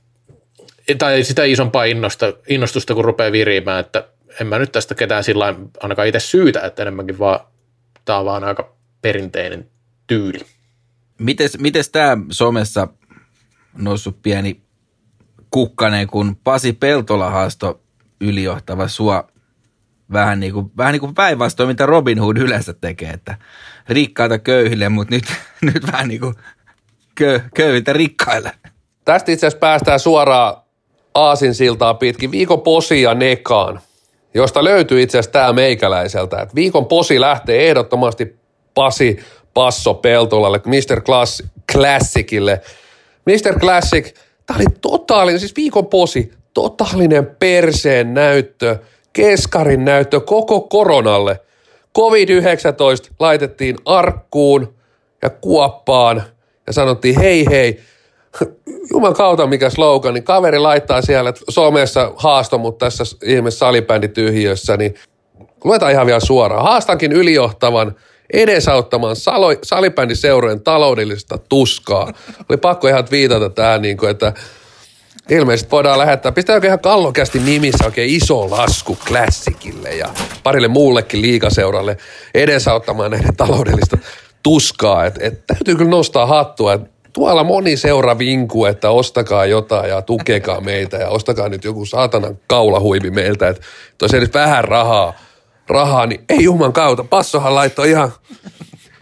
[0.97, 4.07] tai sitä isompaa innosta, innostusta, kun rupeaa viriämään, että
[4.41, 7.39] en mä nyt tästä ketään sillä ainakaan itse syytä, että enemmänkin vaan
[8.05, 9.69] tämä on vaan aika perinteinen
[10.07, 10.39] tyyli.
[11.19, 12.87] Mites, mites tämä somessa
[13.77, 14.61] noussut pieni
[15.51, 17.81] kukkanen, kun Pasi Peltola haasto
[18.21, 19.27] ylijohtava sua
[20.13, 23.37] vähän niin kuin, vähän niin kuin päinvastoin, mitä Robin Hood yleensä tekee, että
[23.89, 25.23] rikkaita köyhille, mutta nyt,
[25.73, 26.35] nyt vähän niin kuin
[27.15, 28.51] kö, köyhiltä rikkaille.
[29.05, 30.62] Tästä itse asiassa päästään suoraan
[31.15, 33.79] aasinsiltaa pitkin viikon posia nekaan,
[34.33, 36.41] josta löytyy itse asiassa tämä meikäläiseltä.
[36.41, 38.35] Että viikon posi lähtee ehdottomasti
[38.73, 39.19] Pasi
[39.53, 41.01] Passo Peltolalle, Mr.
[41.01, 42.61] Class, Classicille.
[43.25, 43.59] Mr.
[43.59, 44.13] Classic,
[44.45, 48.79] tämä oli totaalinen, siis viikon posi, totaalinen perseen näyttö,
[49.13, 51.39] keskarin näyttö koko koronalle.
[51.99, 54.73] COVID-19 laitettiin arkkuun
[55.21, 56.23] ja kuoppaan
[56.67, 57.79] ja sanottiin hei hei,
[58.93, 64.77] Juman kautta mikä slogan, niin kaveri laittaa siellä, että somessa haasto mut tässä ihme salibändityhjössä,
[64.77, 64.95] niin
[65.63, 66.63] luetaan ihan vielä suoraan.
[66.63, 67.95] Haastankin ylijohtavan
[68.33, 69.15] edesauttamaan
[69.63, 72.13] salibändiseurojen taloudellista tuskaa.
[72.49, 74.33] Oli pakko ihan viitata tähän, niin kuin, että
[75.29, 80.09] ilmeisesti voidaan lähettää, pistää oikein ihan kallokästi nimissä oikein iso lasku klassikille ja
[80.43, 81.97] parille muullekin liikaseuralle
[82.33, 83.97] edesauttamaan näiden taloudellista
[84.43, 85.05] tuskaa.
[85.05, 90.01] Et, et, täytyy kyllä nostaa hattua, että tuolla moni seura vinku, että ostakaa jotain ja
[90.01, 93.61] tukekaa meitä ja ostakaa nyt joku saatanan kaulahuivi meiltä, että
[93.97, 95.13] tosi nyt vähän rahaa,
[95.67, 97.03] rahaa, niin ei juman kautta.
[97.03, 98.11] Passohan laittoi ihan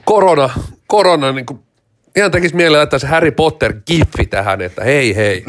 [0.06, 0.50] korona,
[0.88, 1.60] korona niin kuin,
[2.16, 5.46] ihan tekisi mieleen laittaa se Harry Potter giffi tähän, että hei hei.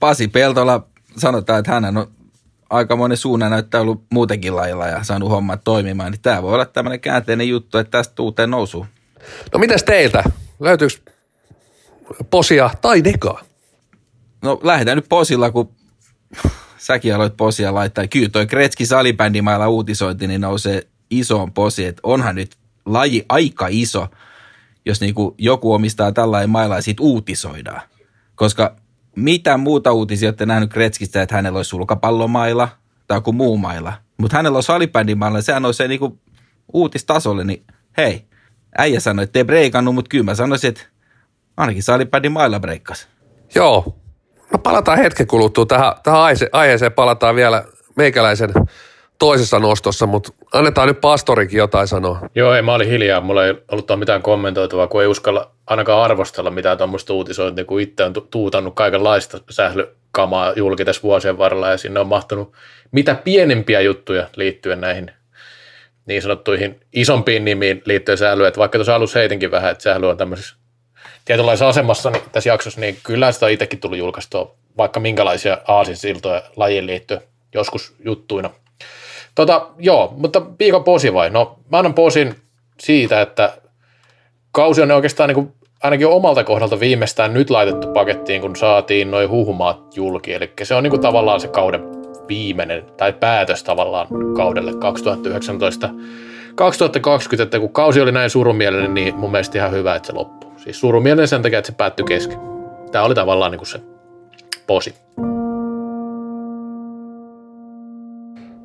[0.00, 0.86] Pasi Peltola
[1.16, 2.06] sanotaan, että hän on
[2.70, 6.64] aika monen suunnan näyttää ollut muutenkin lailla ja saanut hommat toimimaan, niin tämä voi olla
[6.64, 8.86] tämmöinen käänteinen juttu, että tästä uuteen nousuun.
[9.52, 10.24] No mitäs teiltä?
[10.60, 10.94] Löytyykö
[12.30, 13.40] posia tai dekaa?
[14.42, 15.70] No lähdetään nyt posilla, kun
[16.78, 18.06] säkin aloit posia laittaa.
[18.06, 24.08] Kyllä toi Kretski salibändimailla uutisointi, niin nousee isoon posi, että onhan nyt laji aika iso,
[24.86, 27.80] jos niinku joku omistaa tällainen mailla ja siitä uutisoidaan.
[28.34, 28.76] Koska
[29.16, 32.68] mitä muuta uutisia olette nähnyt Kretskistä, että hänellä olisi sulkapallomailla
[33.06, 33.92] tai joku muu mailla.
[34.18, 36.18] Mutta hänellä on salibändimailla, sehän on se niinku
[36.72, 37.64] uutistasolle, niin
[37.96, 38.24] hei,
[38.78, 40.82] äijä sanoi, että ei breikannut, mutta kyllä mä sanoisin, että
[41.56, 43.08] ainakin salibändimailla breikkas.
[43.54, 43.96] Joo.
[44.52, 47.64] No palataan hetken kuluttua tähän, tähän aihe- aiheeseen, palataan vielä
[47.96, 48.50] meikäläisen
[49.18, 52.20] toisessa nostossa, mutta annetaan nyt pastorikin jotain sanoa.
[52.34, 53.20] Joo, ei, mä olin hiljaa.
[53.20, 58.04] Mulla ei ollut mitään kommentoitavaa, kun ei uskalla ainakaan arvostella mitään tuommoista uutisointia, kun itse
[58.04, 62.52] on tu- tuutannut kaikenlaista sählykamaa julki tässä vuosien varrella ja sinne on mahtunut
[62.92, 65.10] mitä pienempiä juttuja liittyen näihin
[66.06, 70.16] niin sanottuihin isompiin nimiin liittyen sählyyn, että vaikka tuossa alussa heitinkin vähän, että sähly on
[70.16, 70.56] tämmöisessä
[71.24, 76.86] tietynlaisessa asemassa niin tässä jaksossa, niin kyllä sitä itsekin tullut julkaistua vaikka minkälaisia aasinsiltoja lajiin
[76.86, 77.20] liittyen
[77.54, 78.50] joskus juttuina.
[79.34, 81.30] Tota, joo, mutta viikon posi vai?
[81.30, 82.34] No mä annan posin
[82.80, 83.58] siitä, että
[84.52, 85.52] kausi on oikeastaan niin kuin,
[85.82, 90.34] ainakin omalta kohdalta viimeistään nyt laitettu pakettiin, kun saatiin noin huhumaat julki.
[90.34, 91.95] Eli se on niin kuin tavallaan se kauden
[92.28, 94.06] viimeinen, tai päätös tavallaan
[94.36, 95.90] kaudelle 2019
[96.54, 100.52] 2020, että kun kausi oli näin surumielinen, niin mun mielestä ihan hyvä, että se loppuu.
[100.56, 102.38] Siis surumielinen sen takia, että se päättyi kesken.
[102.92, 103.80] Tämä oli tavallaan niin kuin se
[104.66, 104.94] posi.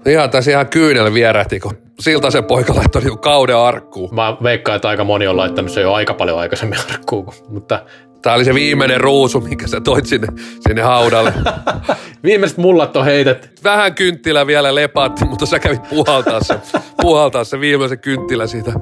[0.05, 4.15] Ihan tässä ihan kyynel vierähti, kun Siltasen poika laittoi niinku kauden arkkuun.
[4.15, 7.79] Mä veikkaan, että aika moni on laittanut se jo aika paljon aikaisemmin arkkuun, mutta
[8.21, 10.27] Tämä oli se viimeinen ruusu, minkä sä toit sinne,
[10.59, 11.33] sinne haudalle.
[12.23, 13.49] viimeiset mullat on heitetty.
[13.63, 16.55] Vähän kynttilä vielä lepaatti, mutta sä kävit puhaltaa se,
[17.01, 18.73] puhaltaa se viimeisen kynttilä siitä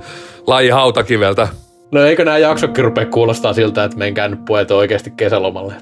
[0.48, 1.48] laji hautakiveltä.
[1.92, 5.74] No eikö nämä jaksokin rupea kuulostaa siltä, että menkää nyt oikeasti kesälomalle.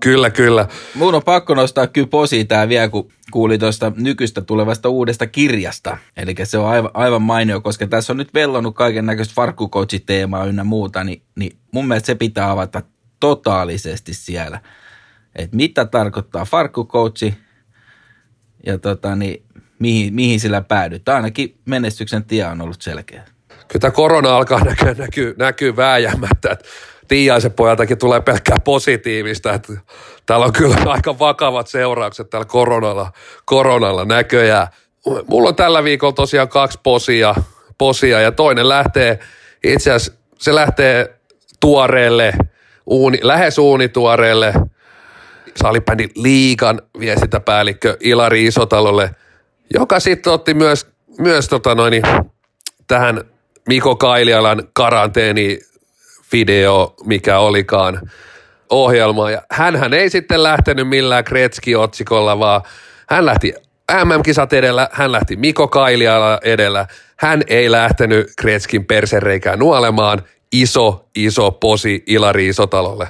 [0.00, 0.68] Kyllä, kyllä.
[0.94, 5.98] Mun on pakko nostaa kyllä posi tää vielä, kun kuuli tuosta nykyistä tulevasta uudesta kirjasta.
[6.16, 10.64] Eli se on aivan, aivan mainio, koska tässä on nyt vellonut kaiken näköistä farkkukoutsi-teemaa ynnä
[10.64, 12.82] muuta, niin, niin mun mielestä se pitää avata
[13.20, 14.60] totaalisesti siellä.
[15.36, 17.34] Että mitä tarkoittaa farkkukoutsi
[18.66, 19.42] ja tota, niin,
[19.78, 21.16] mihin, mihin sillä päädytään.
[21.16, 23.24] Ainakin menestyksen tie on ollut selkeä.
[23.48, 26.64] Kyllä tämä korona alkaa näkyä, näkyy, näkyy vääjäämättä, että
[27.10, 29.72] Tiiaisen pojaltakin tulee pelkkää positiivista, että
[30.26, 33.12] täällä on kyllä aika vakavat seuraukset tällä koronalla,
[33.44, 34.66] koronalla näköjään.
[35.26, 37.34] Mulla on tällä viikolla tosiaan kaksi posia,
[37.78, 39.18] posia ja toinen lähtee,
[39.64, 41.20] itse asiassa se lähtee
[41.60, 42.32] tuoreelle,
[42.86, 44.54] uuni, lähes uunituoreelle
[45.56, 49.10] salibändin liigan viestintäpäällikkö Ilari Isotalolle,
[49.74, 50.86] joka sitten otti myös,
[51.18, 52.02] myös tota noin,
[52.86, 53.20] tähän
[53.68, 55.58] Miko Kailialan karanteeni
[56.32, 58.10] video, mikä olikaan
[58.70, 59.30] ohjelma.
[59.30, 62.62] Ja hänhän ei sitten lähtenyt millään Kretski-otsikolla, vaan
[63.10, 63.54] hän lähti
[64.04, 66.86] MM-kisat edellä, hän lähti Miko Kailiala edellä.
[67.16, 70.22] Hän ei lähtenyt Kretskin persereikään nuolemaan.
[70.52, 73.06] Iso, iso posi Ilari Isotalolle.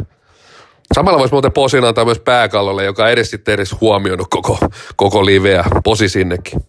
[0.95, 4.59] Samalla voisi muuten posin antaa myös pääkallolle, joka edes sitten edes huomioinut koko,
[4.97, 5.65] koko liveä.
[5.85, 6.61] Posi sinnekin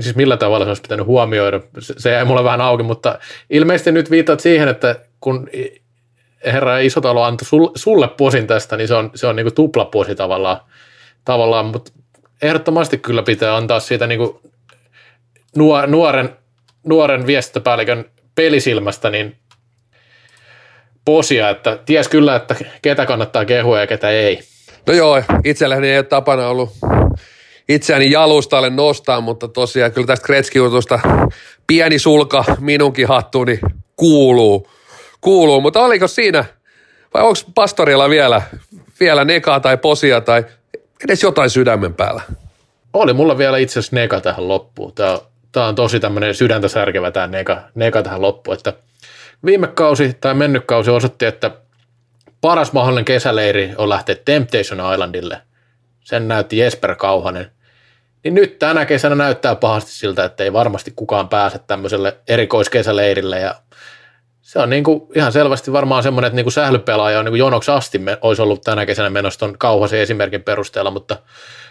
[0.00, 3.18] siis millä tavalla se olisi pitänyt huomioida, se, jäi mulle vähän auki, mutta
[3.50, 5.50] ilmeisesti nyt viittaat siihen, että kun
[6.44, 10.60] herra Isotalo antoi sulle, sulle posin tästä, niin se on, se on niin kuin tavallaan,
[11.24, 11.92] tavallaan, mutta
[12.42, 14.38] ehdottomasti kyllä pitää antaa siitä niin kuin
[15.86, 16.36] nuoren,
[16.86, 18.04] nuoren viestintäpäällikön
[18.34, 19.36] pelisilmästä niin
[21.04, 24.40] posia, että ties kyllä, että ketä kannattaa kehua ja ketä ei.
[24.86, 26.70] No joo, itselläni ei ole tapana ollut
[27.68, 30.58] itseäni jalustalle nostaa, mutta tosiaan kyllä tästä kretski
[31.66, 33.60] pieni sulka minunkin hattuuni
[33.96, 34.68] kuuluu.
[35.20, 35.60] Kuuluu.
[35.60, 36.44] Mutta oliko siinä,
[37.14, 38.42] vai onko pastorilla vielä,
[39.00, 40.44] vielä nekaa tai posia tai
[41.04, 42.22] edes jotain sydämen päällä?
[42.92, 44.94] Oli mulla vielä itse asiassa neka tähän loppuun.
[44.94, 45.18] Tämä,
[45.52, 48.56] tämä on tosi tämmöinen sydäntä särkevä tämä neka, neka tähän loppuun.
[48.56, 48.72] Että
[49.44, 51.50] viime kausi tai mennyt kausi osoitti, että
[52.40, 55.40] paras mahdollinen kesäleiri on lähteä Temptation Islandille.
[56.04, 57.50] Sen näytti Jesper Kauhanen
[58.24, 63.54] niin nyt tänä kesänä näyttää pahasti siltä, että ei varmasti kukaan pääse tämmöiselle erikoiskesäleirille ja
[64.48, 67.38] se on niin kuin ihan selvästi varmaan semmoinen, että niin kuin sählypelaaja on niin kuin
[67.38, 71.16] jonoksi asti me, olisi ollut tänä kesänä menossa tuon kauhaisen esimerkin perusteella, mutta,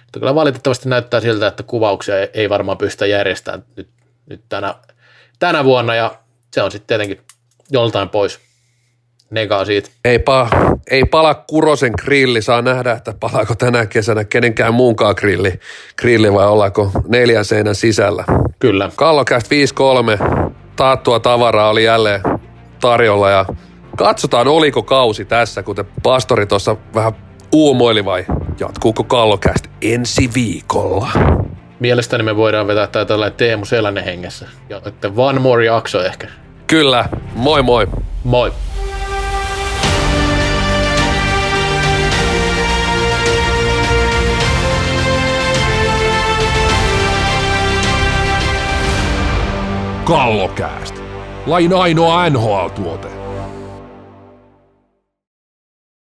[0.05, 3.89] mutta kyllä valitettavasti näyttää siltä, että kuvauksia ei, ei varmaan pystytä järjestämään nyt,
[4.29, 4.75] nyt tänä,
[5.39, 6.15] tänä vuonna ja
[6.53, 7.25] se on sitten tietenkin
[7.69, 8.39] joltain pois
[9.29, 9.89] negaa siitä.
[10.05, 10.49] Ei, pa,
[10.91, 15.59] ei pala Kurosen grilli, saa nähdä, että palaako tänä kesänä kenenkään muunkaan grilli,
[16.01, 18.23] grilli vai ollaanko neljän seinän sisällä.
[18.59, 18.91] Kyllä.
[18.95, 19.47] Kallokäst
[20.21, 20.43] 5-3,
[20.75, 22.21] taattua tavaraa oli jälleen
[22.79, 23.45] tarjolla ja
[23.97, 27.13] katsotaan oliko kausi tässä, kuten pastori tuossa vähän
[27.53, 28.25] uumoili vai
[28.59, 31.07] Jatkuuko kallokäst ensi viikolla?
[31.79, 34.47] Mielestäni me voidaan vetää tää tällainen Teemu Selänen hengessä.
[34.69, 36.27] Ja että one more jakso ehkä.
[36.67, 37.05] Kyllä,
[37.35, 37.87] moi moi.
[38.23, 38.53] Moi.
[50.03, 50.96] Kallokääst.
[51.47, 53.16] Lain ainoa NHL-tuote.